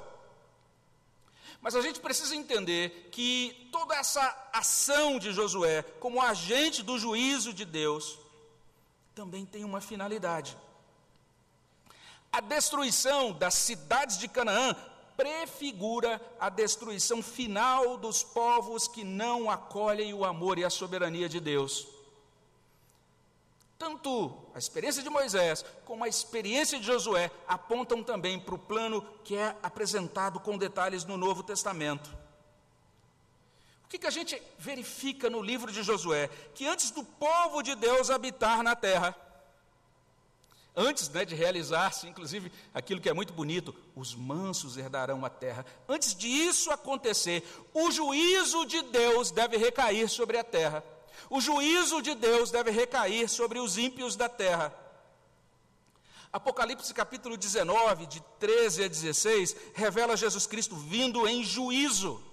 Mas 1.60 1.76
a 1.76 1.82
gente 1.82 2.00
precisa 2.00 2.36
entender 2.36 3.10
que 3.12 3.70
toda 3.72 3.96
essa 3.96 4.22
ação 4.54 5.18
de 5.18 5.34
Josué, 5.34 5.82
como 6.00 6.22
agente 6.22 6.84
do 6.84 7.00
juízo 7.00 7.52
de 7.52 7.66
Deus, 7.66 8.20
também 9.16 9.48
tem 9.48 9.64
uma 9.64 9.82
finalidade. 9.82 10.56
A 12.32 12.40
destruição 12.40 13.34
das 13.34 13.56
cidades 13.56 14.18
de 14.18 14.28
Canaã 14.28 14.76
prefigura 15.18 16.22
a 16.40 16.50
destruição 16.50 17.22
final 17.22 17.98
dos 17.98 18.24
povos 18.24 18.88
que 18.88 19.04
não 19.04 19.52
acolhem 19.52 20.14
o 20.14 20.26
amor 20.26 20.58
e 20.58 20.64
a 20.64 20.70
soberania 20.70 21.28
de 21.28 21.40
Deus. 21.40 21.88
Tanto 23.78 24.32
a 24.54 24.60
experiência 24.60 25.04
de 25.04 25.10
Moisés 25.10 25.66
como 25.86 26.04
a 26.04 26.08
experiência 26.08 26.80
de 26.80 26.86
Josué 26.86 27.32
apontam 27.48 28.04
também 28.04 28.40
para 28.40 28.56
o 28.56 28.60
plano 28.60 29.02
que 29.24 29.36
é 29.36 29.56
apresentado 29.62 30.40
com 30.40 30.58
detalhes 30.58 31.04
no 31.04 31.18
Novo 31.18 31.44
Testamento. 31.44 32.10
O 33.84 33.88
que, 33.90 33.98
que 33.98 34.08
a 34.08 34.12
gente 34.12 34.42
verifica 34.58 35.30
no 35.30 35.42
livro 35.42 35.72
de 35.72 35.84
Josué? 35.84 36.30
Que 36.56 36.66
antes 36.66 36.92
do 36.92 37.04
povo 37.04 37.62
de 37.62 37.76
Deus 37.76 38.10
habitar 38.10 38.64
na 38.64 38.76
terra, 38.76 39.16
Antes 40.76 41.10
né, 41.10 41.26
de 41.26 41.36
realizar-se, 41.36 42.08
inclusive, 42.08 42.52
aquilo 42.74 43.02
que 43.02 43.10
é 43.10 43.14
muito 43.14 43.34
bonito, 43.34 43.76
os 43.96 44.16
mansos 44.16 44.78
herdarão 44.78 45.26
a 45.26 45.30
terra. 45.30 45.66
Antes 45.88 46.16
disso 46.16 46.72
acontecer, 46.72 47.44
o 47.74 47.92
juízo 47.92 48.66
de 48.66 48.82
Deus 48.84 49.32
deve 49.32 49.58
recair 49.58 50.08
sobre 50.08 50.38
a 50.38 50.44
terra. 50.44 50.84
O 51.30 51.42
juízo 51.42 52.02
de 52.02 52.16
Deus 52.16 52.52
deve 52.52 52.72
recair 52.72 53.28
sobre 53.28 53.60
os 53.60 53.78
ímpios 53.78 54.16
da 54.16 54.30
terra. 54.30 54.74
Apocalipse 56.32 56.94
capítulo 56.94 57.36
19, 57.36 58.06
de 58.06 58.22
13 58.40 58.86
a 58.86 58.88
16, 58.88 59.56
revela 59.74 60.16
Jesus 60.16 60.48
Cristo 60.48 60.78
vindo 60.78 61.28
em 61.28 61.44
juízo. 61.44 62.24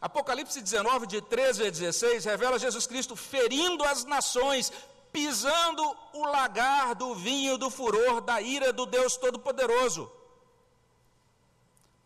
Apocalipse 0.00 0.60
19, 0.60 1.06
de 1.06 1.20
13 1.20 1.66
a 1.66 1.70
16, 1.70 2.24
revela 2.24 2.58
Jesus 2.58 2.88
Cristo 2.88 3.14
ferindo 3.14 3.84
as 3.84 4.04
nações, 4.04 4.72
pisando 5.12 5.82
o 6.12 6.24
lagar 6.26 6.94
do 6.94 7.14
vinho 7.14 7.58
do 7.58 7.70
furor 7.70 8.20
da 8.20 8.40
ira 8.40 8.72
do 8.72 8.86
Deus 8.86 9.16
Todo-Poderoso. 9.16 10.10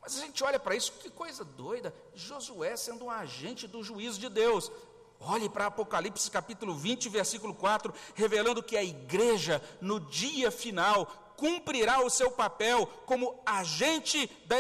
Mas 0.01 0.19
a 0.19 0.21
gente 0.21 0.45
olha 0.45 0.61
para 0.61 0.77
isso, 0.77 0.93
que 1.01 1.09
coisa 1.09 1.45
doida. 1.45 1.95
Josué 2.15 2.77
sendo 2.77 3.07
um 3.07 3.11
agente 3.11 3.67
do 3.67 3.83
juízo 3.83 4.21
de 4.21 4.29
Deus. 4.29 4.71
Olhe 5.19 5.49
para 5.49 5.67
Apocalipse 5.67 6.31
capítulo 6.31 6.75
20, 6.75 7.09
versículo 7.09 7.55
4, 7.55 7.95
revelando 8.15 8.63
que 8.63 8.77
a 8.77 8.85
igreja, 8.85 9.63
no 9.81 9.99
dia 9.99 10.51
final, 10.51 11.07
cumprirá 11.37 12.05
o 12.05 12.11
seu 12.11 12.31
papel 12.31 12.87
como 13.07 13.41
agente 13.47 14.31
da, 14.47 14.57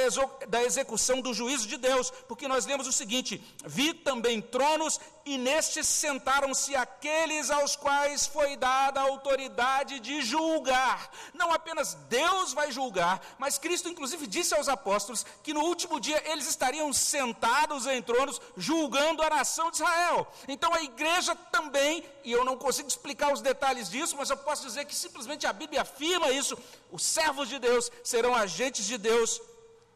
da 0.48 0.62
execução 0.62 1.20
do 1.20 1.34
juízo 1.34 1.68
de 1.68 1.76
Deus, 1.76 2.10
porque 2.26 2.48
nós 2.48 2.66
lemos 2.66 2.86
o 2.86 2.92
seguinte: 2.92 3.42
vi 3.66 3.92
também 3.92 4.40
tronos 4.40 4.98
e 5.26 5.38
nestes 5.38 5.88
sentaram-se 5.88 6.76
aqueles 6.76 7.50
aos 7.50 7.74
quais 7.76 8.26
foi 8.26 8.56
dada 8.56 9.00
a 9.00 9.04
autoridade 9.04 9.98
de 10.00 10.20
julgar. 10.20 11.10
Não 11.32 11.52
apenas 11.52 11.94
Deus 12.08 12.52
vai 12.52 12.70
julgar, 12.70 13.24
mas 13.38 13.58
Cristo, 13.58 13.88
inclusive, 13.88 14.26
disse 14.26 14.54
aos 14.54 14.68
apóstolos 14.68 15.24
que 15.42 15.54
no 15.54 15.62
último 15.62 15.98
dia 15.98 16.22
eles 16.30 16.46
estariam 16.46 16.92
sentados 16.92 17.86
em 17.86 18.02
tronos 18.02 18.40
julgando 18.56 19.22
a 19.22 19.30
nação 19.30 19.70
de 19.70 19.76
Israel. 19.76 20.26
Então 20.46 20.74
a 20.74 20.82
igreja 20.82 21.34
também, 21.34 22.04
e 22.22 22.30
eu 22.30 22.44
não 22.44 22.58
consigo 22.58 22.88
explicar 22.88 23.32
os 23.32 23.40
detalhes 23.40 23.88
disso, 23.88 24.16
mas 24.16 24.28
eu 24.28 24.36
posso 24.36 24.66
dizer 24.66 24.84
que 24.84 24.94
simplesmente 24.94 25.46
a 25.46 25.52
Bíblia 25.52 25.82
afirma 25.82 26.30
isso: 26.30 26.58
os 26.92 27.02
servos 27.02 27.48
de 27.48 27.58
Deus 27.58 27.90
serão 28.02 28.34
agentes 28.34 28.84
de 28.84 28.98
Deus 28.98 29.40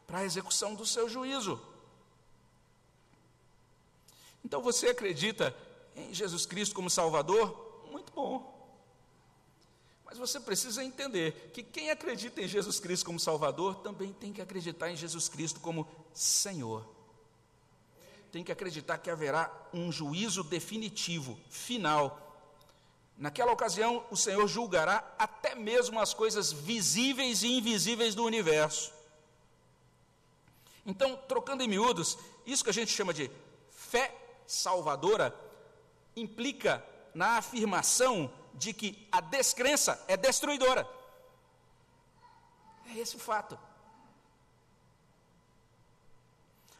para 0.07 0.19
a 0.19 0.25
execução 0.25 0.73
do 0.73 0.87
seu 0.87 1.07
juízo. 1.07 1.68
Então 4.43 4.61
você 4.61 4.87
acredita 4.87 5.55
em 5.95 6.13
Jesus 6.13 6.45
Cristo 6.45 6.75
como 6.75 6.89
Salvador? 6.89 7.83
Muito 7.91 8.11
bom. 8.13 8.59
Mas 10.09 10.17
você 10.17 10.39
precisa 10.39 10.83
entender 10.83 11.51
que 11.53 11.61
quem 11.61 11.91
acredita 11.91 12.41
em 12.41 12.47
Jesus 12.47 12.79
Cristo 12.79 13.05
como 13.05 13.19
Salvador 13.19 13.75
também 13.75 14.11
tem 14.11 14.33
que 14.33 14.41
acreditar 14.41 14.89
em 14.89 14.95
Jesus 14.95 15.29
Cristo 15.29 15.59
como 15.59 15.87
Senhor. 16.13 16.83
Tem 18.31 18.43
que 18.43 18.51
acreditar 18.51 18.97
que 18.97 19.09
haverá 19.09 19.51
um 19.71 19.91
juízo 19.91 20.43
definitivo, 20.43 21.37
final. 21.49 22.25
Naquela 23.15 23.51
ocasião, 23.51 24.03
o 24.09 24.15
Senhor 24.15 24.47
julgará 24.47 25.13
até 25.17 25.53
mesmo 25.53 25.99
as 25.99 26.13
coisas 26.13 26.51
visíveis 26.51 27.43
e 27.43 27.57
invisíveis 27.57 28.15
do 28.15 28.23
universo. 28.23 28.91
Então, 30.85 31.17
trocando 31.27 31.61
em 31.61 31.67
miúdos, 31.67 32.17
isso 32.47 32.63
que 32.63 32.69
a 32.71 32.73
gente 32.73 32.91
chama 32.91 33.13
de 33.13 33.29
fé 33.69 34.18
salvadora 34.49 35.33
implica 36.15 36.83
na 37.13 37.37
afirmação 37.37 38.33
de 38.55 38.73
que 38.73 39.07
a 39.11 39.21
descrença 39.21 40.03
é 40.07 40.17
destruidora. 40.17 40.89
É 42.87 42.97
esse 42.97 43.15
o 43.15 43.19
fato. 43.19 43.57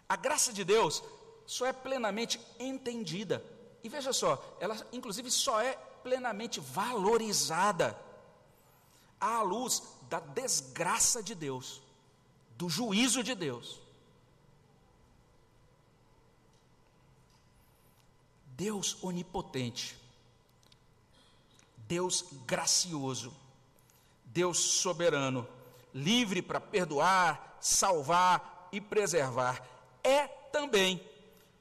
A 0.08 0.16
graça 0.16 0.52
de 0.52 0.64
Deus 0.64 1.04
só 1.46 1.68
é 1.68 1.74
plenamente 1.74 2.42
entendida. 2.60 3.44
E 3.84 3.88
veja 3.88 4.12
só, 4.12 4.44
ela 4.60 4.76
inclusive 4.92 5.30
só 5.30 5.62
é 5.62 5.74
plenamente 6.04 6.60
valorizada 6.60 7.98
à 9.22 9.42
luz 9.44 9.84
da 10.10 10.20
desgraça 10.20 11.22
de 11.22 11.36
Deus, 11.36 11.84
do 12.58 12.68
juízo 12.68 13.24
de 13.24 13.36
Deus. 13.36 13.80
Deus 18.60 19.02
onipotente, 19.02 19.98
Deus 21.78 22.26
gracioso, 22.46 23.34
Deus 24.26 24.58
soberano, 24.58 25.48
livre 25.94 26.42
para 26.42 26.60
perdoar, 26.60 27.58
salvar 27.62 28.68
e 28.70 28.82
preservar, 28.82 29.66
é 30.04 30.28
também 30.28 31.02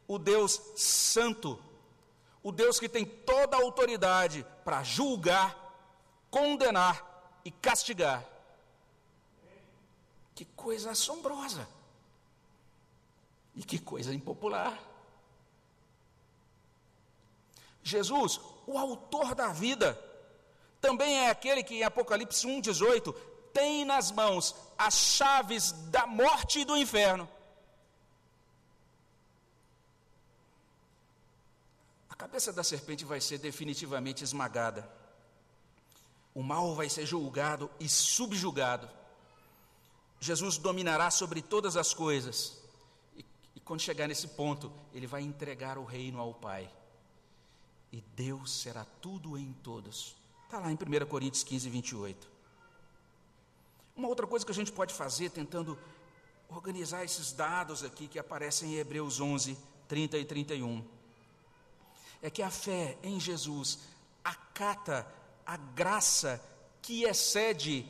o 0.08 0.18
Deus 0.18 0.60
santo, 0.74 1.56
o 2.42 2.50
Deus 2.50 2.80
que 2.80 2.88
tem 2.88 3.06
toda 3.06 3.56
a 3.56 3.60
autoridade 3.60 4.44
para 4.64 4.82
julgar, 4.82 5.56
condenar 6.28 7.40
e 7.44 7.52
castigar. 7.52 8.26
Que 10.34 10.44
coisa 10.44 10.90
assombrosa! 10.90 11.68
E 13.54 13.62
que 13.62 13.78
coisa 13.78 14.12
impopular. 14.12 14.87
Jesus, 17.88 18.40
o 18.66 18.76
autor 18.76 19.34
da 19.34 19.48
vida, 19.48 19.98
também 20.80 21.18
é 21.18 21.30
aquele 21.30 21.62
que 21.62 21.76
em 21.76 21.82
Apocalipse 21.82 22.46
1,18 22.46 23.14
tem 23.52 23.84
nas 23.84 24.12
mãos 24.12 24.54
as 24.76 24.94
chaves 24.94 25.72
da 25.90 26.06
morte 26.06 26.60
e 26.60 26.64
do 26.64 26.76
inferno. 26.76 27.28
A 32.10 32.14
cabeça 32.14 32.52
da 32.52 32.62
serpente 32.62 33.04
vai 33.04 33.20
ser 33.20 33.38
definitivamente 33.38 34.22
esmagada. 34.22 34.88
O 36.34 36.42
mal 36.42 36.74
vai 36.74 36.88
ser 36.88 37.06
julgado 37.06 37.70
e 37.80 37.88
subjugado. 37.88 38.88
Jesus 40.20 40.58
dominará 40.58 41.10
sobre 41.10 41.40
todas 41.40 41.76
as 41.76 41.94
coisas. 41.94 42.58
E, 43.16 43.24
e 43.56 43.60
quando 43.60 43.80
chegar 43.80 44.06
nesse 44.06 44.28
ponto, 44.28 44.72
ele 44.92 45.06
vai 45.06 45.22
entregar 45.22 45.78
o 45.78 45.84
reino 45.84 46.20
ao 46.20 46.34
Pai 46.34 46.70
e 47.92 48.00
Deus 48.14 48.60
será 48.60 48.84
tudo 49.00 49.38
em 49.38 49.52
todos. 49.62 50.16
Está 50.44 50.58
lá 50.58 50.70
em 50.70 50.74
1 50.74 51.06
Coríntios 51.06 51.44
15, 51.44 51.68
28. 51.68 52.28
Uma 53.96 54.08
outra 54.08 54.26
coisa 54.26 54.44
que 54.44 54.52
a 54.52 54.54
gente 54.54 54.72
pode 54.72 54.94
fazer, 54.94 55.30
tentando 55.30 55.78
organizar 56.48 57.04
esses 57.04 57.32
dados 57.32 57.84
aqui 57.84 58.06
que 58.08 58.18
aparecem 58.18 58.74
em 58.74 58.78
Hebreus 58.78 59.20
11, 59.20 59.58
30 59.86 60.18
e 60.18 60.24
31, 60.24 60.84
é 62.22 62.30
que 62.30 62.42
a 62.42 62.50
fé 62.50 62.96
em 63.02 63.18
Jesus 63.20 63.78
acata 64.24 65.06
a 65.44 65.56
graça 65.56 66.40
que 66.80 67.04
excede 67.04 67.86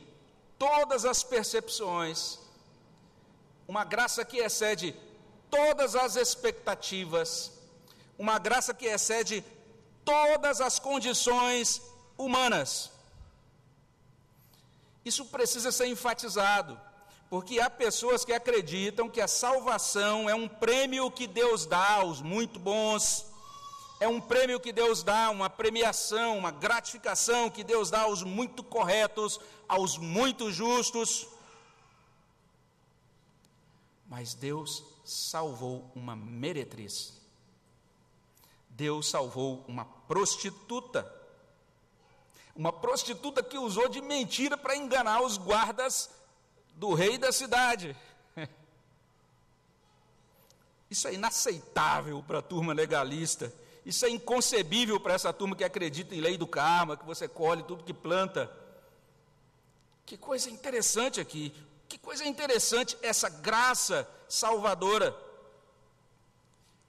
todas 0.57 1.05
as 1.05 1.23
percepções, 1.23 2.39
uma 3.67 3.83
graça 3.83 4.25
que 4.25 4.37
excede 4.37 4.95
todas 5.49 5.95
as 5.95 6.15
expectativas, 6.15 7.51
uma 8.17 8.37
graça 8.37 8.73
que 8.73 8.85
excede 8.85 9.43
todas 10.09 10.59
as 10.59 10.79
condições 10.79 11.81
humanas. 12.17 12.91
Isso 15.05 15.23
precisa 15.25 15.71
ser 15.71 15.85
enfatizado, 15.85 16.79
porque 17.29 17.59
há 17.59 17.69
pessoas 17.69 18.25
que 18.25 18.33
acreditam 18.33 19.07
que 19.07 19.21
a 19.21 19.27
salvação 19.27 20.27
é 20.27 20.33
um 20.33 20.47
prêmio 20.47 21.11
que 21.11 21.27
Deus 21.27 21.67
dá 21.67 21.91
aos 21.97 22.21
muito 22.21 22.57
bons, 22.59 23.27
é 23.99 24.07
um 24.07 24.19
prêmio 24.19 24.59
que 24.59 24.71
Deus 24.71 25.03
dá, 25.03 25.29
uma 25.29 25.49
premiação, 25.49 26.37
uma 26.39 26.51
gratificação 26.51 27.49
que 27.49 27.63
Deus 27.63 27.91
dá 27.91 28.01
aos 28.01 28.23
muito 28.23 28.63
corretos, 28.63 29.39
aos 29.67 29.95
muito 29.97 30.51
justos. 30.51 31.27
Mas 34.07 34.33
Deus 34.33 34.83
salvou 35.05 35.91
uma 35.93 36.15
meretriz. 36.15 37.18
Deus 38.79 39.09
salvou 39.09 39.65
uma 39.67 39.83
prostituta. 39.83 41.13
Uma 42.55 42.71
prostituta 42.71 43.43
que 43.43 43.57
usou 43.57 43.89
de 43.89 44.01
mentira 44.01 44.57
para 44.57 44.73
enganar 44.73 45.21
os 45.21 45.37
guardas 45.37 46.09
do 46.75 46.93
rei 46.93 47.17
da 47.17 47.29
cidade. 47.29 47.93
Isso 50.89 51.09
é 51.09 51.13
inaceitável 51.13 52.23
para 52.25 52.39
a 52.39 52.41
turma 52.41 52.71
legalista. 52.71 53.53
Isso 53.85 54.05
é 54.05 54.09
inconcebível 54.09 54.97
para 54.97 55.13
essa 55.13 55.33
turma 55.33 55.57
que 55.57 55.63
acredita 55.65 56.15
em 56.15 56.21
lei 56.21 56.37
do 56.37 56.47
karma, 56.47 56.95
que 56.95 57.05
você 57.05 57.27
colhe 57.27 57.63
tudo 57.63 57.83
que 57.83 57.93
planta. 57.93 58.49
Que 60.05 60.15
coisa 60.17 60.49
interessante 60.49 61.19
aqui. 61.19 61.53
Que 61.89 61.97
coisa 61.97 62.25
interessante 62.25 62.97
essa 63.01 63.27
graça 63.27 64.09
salvadora. 64.29 65.13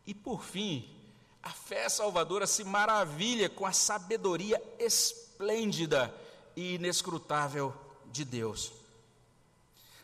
E 0.06 0.14
por 0.14 0.44
fim, 0.44 0.99
a 1.42 1.50
fé 1.50 1.88
salvadora 1.88 2.46
se 2.46 2.64
maravilha 2.64 3.48
com 3.48 3.64
a 3.64 3.72
sabedoria 3.72 4.62
esplêndida 4.78 6.14
e 6.54 6.74
inescrutável 6.74 7.74
de 8.06 8.24
Deus. 8.24 8.72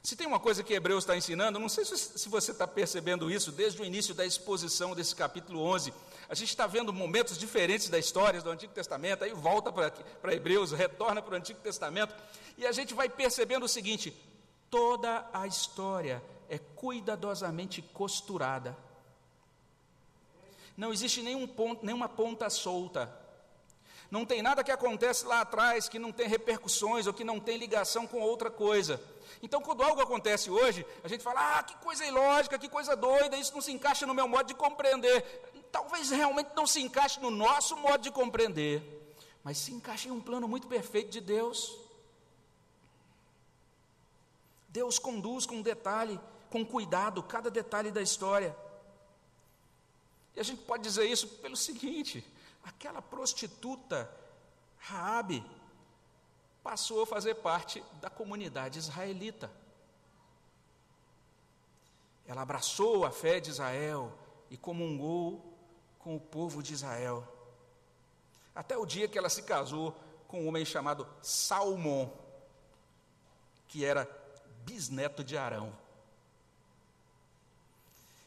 Se 0.03 0.15
tem 0.15 0.27
uma 0.27 0.39
coisa 0.39 0.63
que 0.63 0.73
Hebreus 0.73 1.03
está 1.03 1.17
ensinando, 1.17 1.59
não 1.59 1.69
sei 1.69 1.85
se 1.85 2.29
você 2.29 2.53
está 2.53 2.65
percebendo 2.65 3.29
isso 3.29 3.51
desde 3.51 3.83
o 3.83 3.85
início 3.85 4.15
da 4.15 4.25
exposição 4.25 4.95
desse 4.95 5.17
capítulo 5.17 5.61
11. 5.61 5.93
A 6.29 6.35
gente 6.35 6.51
está 6.51 6.65
vendo 6.65 6.93
momentos 6.93 7.37
diferentes 7.37 7.89
da 7.89 7.99
história 7.99 8.41
do 8.41 8.49
Antigo 8.49 8.73
Testamento, 8.73 9.25
aí 9.25 9.33
volta 9.33 9.73
para 9.73 10.33
Hebreus, 10.33 10.71
retorna 10.71 11.21
para 11.21 11.35
o 11.35 11.37
Antigo 11.37 11.59
Testamento, 11.59 12.15
e 12.57 12.65
a 12.65 12.71
gente 12.71 12.95
vai 12.95 13.09
percebendo 13.09 13.65
o 13.65 13.69
seguinte: 13.69 14.15
toda 14.71 15.29
a 15.33 15.45
história 15.45 16.23
é 16.49 16.57
cuidadosamente 16.59 17.83
costurada. 17.83 18.77
Não 20.77 20.93
existe 20.93 21.23
nenhum 21.23 21.47
ponto, 21.47 21.85
nenhuma 21.85 22.09
ponta 22.09 22.51
solta. 22.51 23.11
Não 24.11 24.25
tem 24.25 24.43
nada 24.43 24.63
que 24.63 24.71
acontece 24.71 25.25
lá 25.25 25.41
atrás 25.41 25.89
que 25.89 25.99
não 25.99 26.13
tem 26.13 26.29
repercussões 26.29 27.07
ou 27.07 27.15
que 27.15 27.25
não 27.25 27.41
tem 27.41 27.57
ligação 27.57 28.07
com 28.07 28.21
outra 28.21 28.51
coisa. 28.51 29.01
Então, 29.43 29.61
quando 29.61 29.83
algo 29.83 30.01
acontece 30.01 30.51
hoje, 30.51 30.87
a 31.03 31.09
gente 31.09 31.25
fala: 31.25 31.59
ah, 31.59 31.63
que 31.63 31.75
coisa 31.77 32.05
ilógica, 32.05 32.59
que 32.59 32.69
coisa 32.69 32.95
doida, 32.95 33.37
isso 33.37 33.55
não 33.55 33.61
se 33.61 33.73
encaixa 33.73 34.07
no 34.07 34.15
meu 34.15 34.29
modo 34.29 34.47
de 34.47 34.55
compreender. 34.55 35.23
Talvez 35.73 36.11
realmente 36.11 36.51
não 36.55 36.67
se 36.67 36.81
encaixe 36.81 37.21
no 37.21 37.31
nosso 37.31 37.77
modo 37.77 38.03
de 38.03 38.11
compreender, 38.11 38.83
mas 39.43 39.59
se 39.59 39.73
encaixa 39.73 40.09
em 40.09 40.13
um 40.13 40.21
plano 40.21 40.47
muito 40.47 40.67
perfeito 40.67 41.11
de 41.11 41.21
Deus. 41.21 41.77
Deus 44.69 44.99
conduz 44.99 45.47
com 45.47 45.63
detalhe, 45.63 46.21
com 46.51 46.65
cuidado, 46.65 47.23
cada 47.23 47.51
detalhe 47.51 47.91
da 47.91 48.03
história. 48.03 48.57
E 50.37 50.41
a 50.41 50.43
gente 50.43 50.63
pode 50.63 50.83
dizer 50.83 51.07
isso 51.07 51.27
pelo 51.27 51.57
seguinte: 51.57 52.25
aquela 52.63 53.01
prostituta, 53.01 54.09
Raabe, 54.79 55.43
passou 56.63 57.03
a 57.03 57.07
fazer 57.07 57.37
parte 57.37 57.83
da 58.01 58.11
comunidade 58.11 58.79
israelita. 58.79 59.51
Ela 62.27 62.43
abraçou 62.43 63.07
a 63.07 63.11
fé 63.11 63.41
de 63.41 63.51
Israel 63.51 64.13
e 64.51 64.57
comungou 64.57 65.57
com 65.99 66.17
o 66.17 66.21
povo 66.21 66.63
de 66.63 66.75
Israel. 66.75 67.27
Até 68.55 68.77
o 68.77 68.85
dia 68.85 69.09
que 69.09 69.17
ela 69.17 69.29
se 69.29 69.43
casou 69.43 69.97
com 70.29 70.43
um 70.43 70.49
homem 70.49 70.65
chamado 70.65 71.07
Salmão, 71.23 72.13
que 73.69 73.85
era 73.85 74.09
bisneto 74.65 75.23
de 75.23 75.39
Arão. 75.39 75.73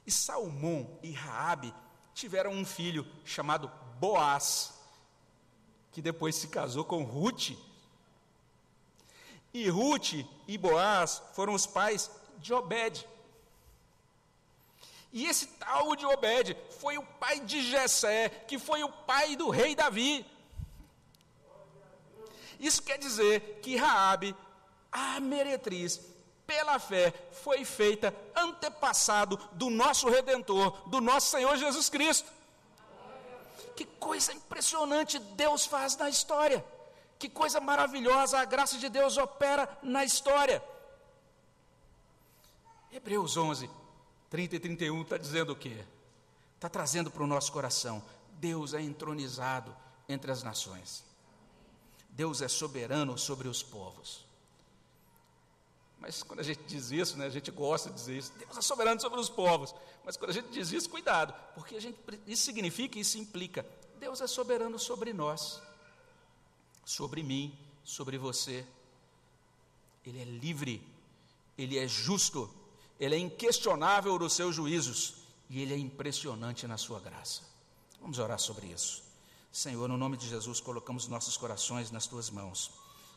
E 0.08 0.12
Salmão 0.12 0.98
e 1.04 1.12
Raabe 1.12 1.74
tiveram 2.20 2.52
um 2.52 2.66
filho 2.66 3.08
chamado 3.24 3.72
Boaz, 3.98 4.74
que 5.92 6.02
depois 6.02 6.36
se 6.36 6.50
casou 6.50 6.84
com 6.84 7.04
Ruth, 7.04 7.52
e 9.54 9.70
Ruth 9.70 10.14
e 10.48 10.58
Boaz 10.58 11.22
foram 11.34 11.54
os 11.54 11.66
pais 11.66 12.12
de 12.38 12.54
Obed. 12.54 13.08
E 15.12 15.26
esse 15.26 15.48
tal 15.48 15.96
de 15.96 16.06
Obed 16.06 16.56
foi 16.80 16.98
o 16.98 17.04
pai 17.04 17.40
de 17.40 17.64
Jessé, 17.64 18.30
que 18.30 18.60
foi 18.60 18.84
o 18.84 18.92
pai 18.92 19.36
do 19.36 19.50
rei 19.50 19.74
Davi. 19.74 20.26
Isso 22.60 22.84
quer 22.84 23.00
dizer 23.00 23.60
que 23.64 23.78
Raabe, 23.78 24.36
a 24.92 25.20
meretriz, 25.20 26.00
pela 26.50 26.80
fé, 26.80 27.14
foi 27.44 27.64
feita 27.64 28.12
antepassado 28.36 29.38
do 29.52 29.70
nosso 29.70 30.10
redentor, 30.10 30.72
do 30.90 31.00
nosso 31.00 31.30
Senhor 31.30 31.56
Jesus 31.58 31.90
Cristo. 31.90 32.28
Que 33.76 33.86
coisa 33.86 34.34
impressionante 34.34 35.20
Deus 35.20 35.68
faz 35.68 35.96
na 35.96 36.10
história. 36.10 36.66
Que 37.20 37.30
coisa 37.30 37.60
maravilhosa 37.60 38.40
a 38.40 38.46
graça 38.46 38.80
de 38.80 38.90
Deus 38.90 39.16
opera 39.16 39.70
na 39.84 40.04
história. 40.04 40.64
Hebreus 42.92 43.38
11, 43.38 43.70
30 44.32 44.56
e 44.56 44.60
31 44.60 45.02
está 45.04 45.18
dizendo 45.20 45.54
o 45.54 45.56
quê? 45.56 45.86
Está 46.56 46.68
trazendo 46.68 47.12
para 47.12 47.22
o 47.22 47.28
nosso 47.28 47.52
coração: 47.52 48.02
Deus 48.40 48.74
é 48.74 48.82
entronizado 48.82 49.76
entre 50.08 50.32
as 50.32 50.42
nações. 50.42 51.06
Deus 52.10 52.42
é 52.42 52.48
soberano 52.48 53.20
sobre 53.20 53.48
os 53.48 53.62
povos. 53.62 54.29
Mas 56.00 56.24
quando 56.24 56.40
a 56.40 56.44
gente 56.44 56.62
diz 56.66 56.92
isso, 56.92 57.18
né, 57.18 57.26
a 57.26 57.30
gente 57.30 57.52
gosta 57.52 57.90
de 57.90 57.96
dizer 57.96 58.18
isso, 58.18 58.34
Deus 58.38 58.58
é 58.58 58.62
soberano 58.62 59.00
sobre 59.02 59.20
os 59.20 59.30
povos. 59.30 59.76
Mas 60.06 60.16
quando 60.16 60.32
a 60.32 60.34
gente 60.34 60.50
diz 60.50 60.72
isso, 60.72 60.90
cuidado, 60.90 61.34
porque 61.54 61.76
a 61.76 61.82
gente, 61.82 61.98
isso 62.26 62.44
significa, 62.44 62.98
isso 62.98 63.18
implica, 63.18 63.66
Deus 64.00 64.22
é 64.22 64.28
soberano 64.28 64.80
sobre 64.80 65.12
nós 65.12 65.62
sobre 66.90 67.22
mim, 67.22 67.56
sobre 67.84 68.18
você. 68.18 68.66
Ele 70.04 70.20
é 70.20 70.26
livre, 70.26 70.82
ele 71.56 71.78
é 71.78 71.88
justo, 71.88 72.50
ele 73.00 73.14
é 73.14 73.20
inquestionável 73.20 74.18
nos 74.18 74.34
seus 74.34 74.56
juízos 74.56 75.18
e 75.48 75.62
ele 75.62 75.74
é 75.74 75.78
impressionante 75.78 76.66
na 76.66 76.78
sua 76.78 77.00
graça. 77.00 77.44
Vamos 78.02 78.18
orar 78.18 78.40
sobre 78.40 78.66
isso. 78.68 79.04
Senhor, 79.52 79.88
no 79.88 79.98
nome 79.98 80.18
de 80.18 80.28
Jesus, 80.28 80.60
colocamos 80.60 81.08
nossos 81.08 81.38
corações 81.38 81.92
nas 81.92 82.08
tuas 82.08 82.32
mãos 82.32 82.72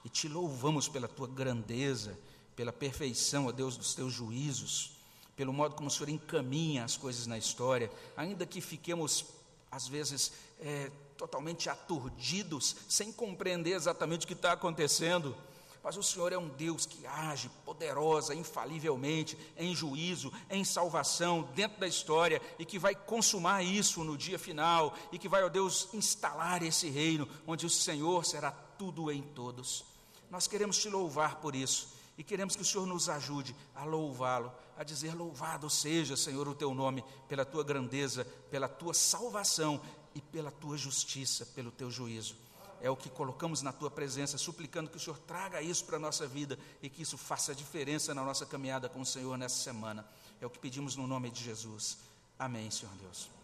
e 0.04 0.10
te 0.10 0.28
louvamos 0.28 0.86
pela 0.86 1.08
tua 1.08 1.26
grandeza, 1.26 2.18
pela 2.54 2.72
perfeição, 2.72 3.46
ó 3.46 3.52
Deus, 3.52 3.76
dos 3.76 3.94
teus 3.94 4.12
juízos, 4.12 4.92
pelo 5.36 5.52
modo 5.52 5.74
como 5.74 5.88
o 5.88 5.90
Senhor 5.90 6.08
encaminha 6.08 6.84
as 6.84 6.96
coisas 6.96 7.26
na 7.26 7.38
história, 7.38 7.90
ainda 8.16 8.46
que 8.46 8.60
fiquemos, 8.60 9.24
às 9.70 9.88
vezes, 9.88 10.32
é, 10.60 10.90
totalmente 11.16 11.68
aturdidos, 11.68 12.76
sem 12.88 13.12
compreender 13.12 13.72
exatamente 13.72 14.24
o 14.24 14.26
que 14.26 14.34
está 14.34 14.52
acontecendo. 14.52 15.36
Mas 15.82 15.96
o 15.96 16.02
Senhor 16.02 16.32
é 16.32 16.38
um 16.38 16.48
Deus 16.48 16.86
que 16.86 17.04
age 17.06 17.50
poderosa, 17.64 18.34
infalivelmente, 18.34 19.36
em 19.56 19.74
juízo, 19.74 20.32
em 20.48 20.64
salvação, 20.64 21.48
dentro 21.56 21.80
da 21.80 21.88
história, 21.88 22.40
e 22.56 22.64
que 22.64 22.78
vai 22.78 22.94
consumar 22.94 23.64
isso 23.64 24.04
no 24.04 24.16
dia 24.16 24.38
final, 24.38 24.94
e 25.10 25.18
que 25.18 25.28
vai, 25.28 25.42
ó 25.42 25.48
Deus, 25.48 25.88
instalar 25.92 26.62
esse 26.62 26.88
reino, 26.88 27.28
onde 27.46 27.66
o 27.66 27.70
Senhor 27.70 28.24
será 28.24 28.52
tudo 28.52 29.10
em 29.10 29.22
todos. 29.22 29.84
Nós 30.30 30.46
queremos 30.46 30.78
te 30.78 30.88
louvar 30.88 31.40
por 31.40 31.56
isso, 31.56 31.88
e 32.16 32.22
queremos 32.22 32.54
que 32.54 32.62
o 32.62 32.64
Senhor 32.64 32.86
nos 32.86 33.08
ajude 33.08 33.54
a 33.74 33.84
louvá-lo, 33.84 34.52
a 34.76 34.84
dizer: 34.84 35.14
Louvado 35.14 35.68
seja, 35.70 36.16
Senhor, 36.16 36.46
o 36.46 36.54
teu 36.54 36.74
nome, 36.74 37.04
pela 37.28 37.44
tua 37.44 37.64
grandeza, 37.64 38.24
pela 38.50 38.68
tua 38.68 38.92
salvação 38.92 39.80
e 40.14 40.20
pela 40.20 40.50
tua 40.50 40.76
justiça, 40.76 41.46
pelo 41.46 41.70
teu 41.70 41.90
juízo. 41.90 42.36
É 42.80 42.90
o 42.90 42.96
que 42.96 43.08
colocamos 43.08 43.62
na 43.62 43.72
tua 43.72 43.90
presença, 43.90 44.36
suplicando 44.36 44.90
que 44.90 44.96
o 44.96 45.00
Senhor 45.00 45.18
traga 45.20 45.62
isso 45.62 45.84
para 45.84 45.96
a 45.96 46.00
nossa 46.00 46.26
vida 46.26 46.58
e 46.82 46.90
que 46.90 47.02
isso 47.02 47.16
faça 47.16 47.54
diferença 47.54 48.12
na 48.12 48.24
nossa 48.24 48.44
caminhada 48.44 48.88
com 48.88 49.00
o 49.00 49.06
Senhor 49.06 49.38
nessa 49.38 49.62
semana. 49.62 50.04
É 50.40 50.46
o 50.46 50.50
que 50.50 50.58
pedimos 50.58 50.96
no 50.96 51.06
nome 51.06 51.30
de 51.30 51.42
Jesus. 51.42 51.98
Amém, 52.38 52.70
Senhor 52.70 52.92
Deus. 52.96 53.41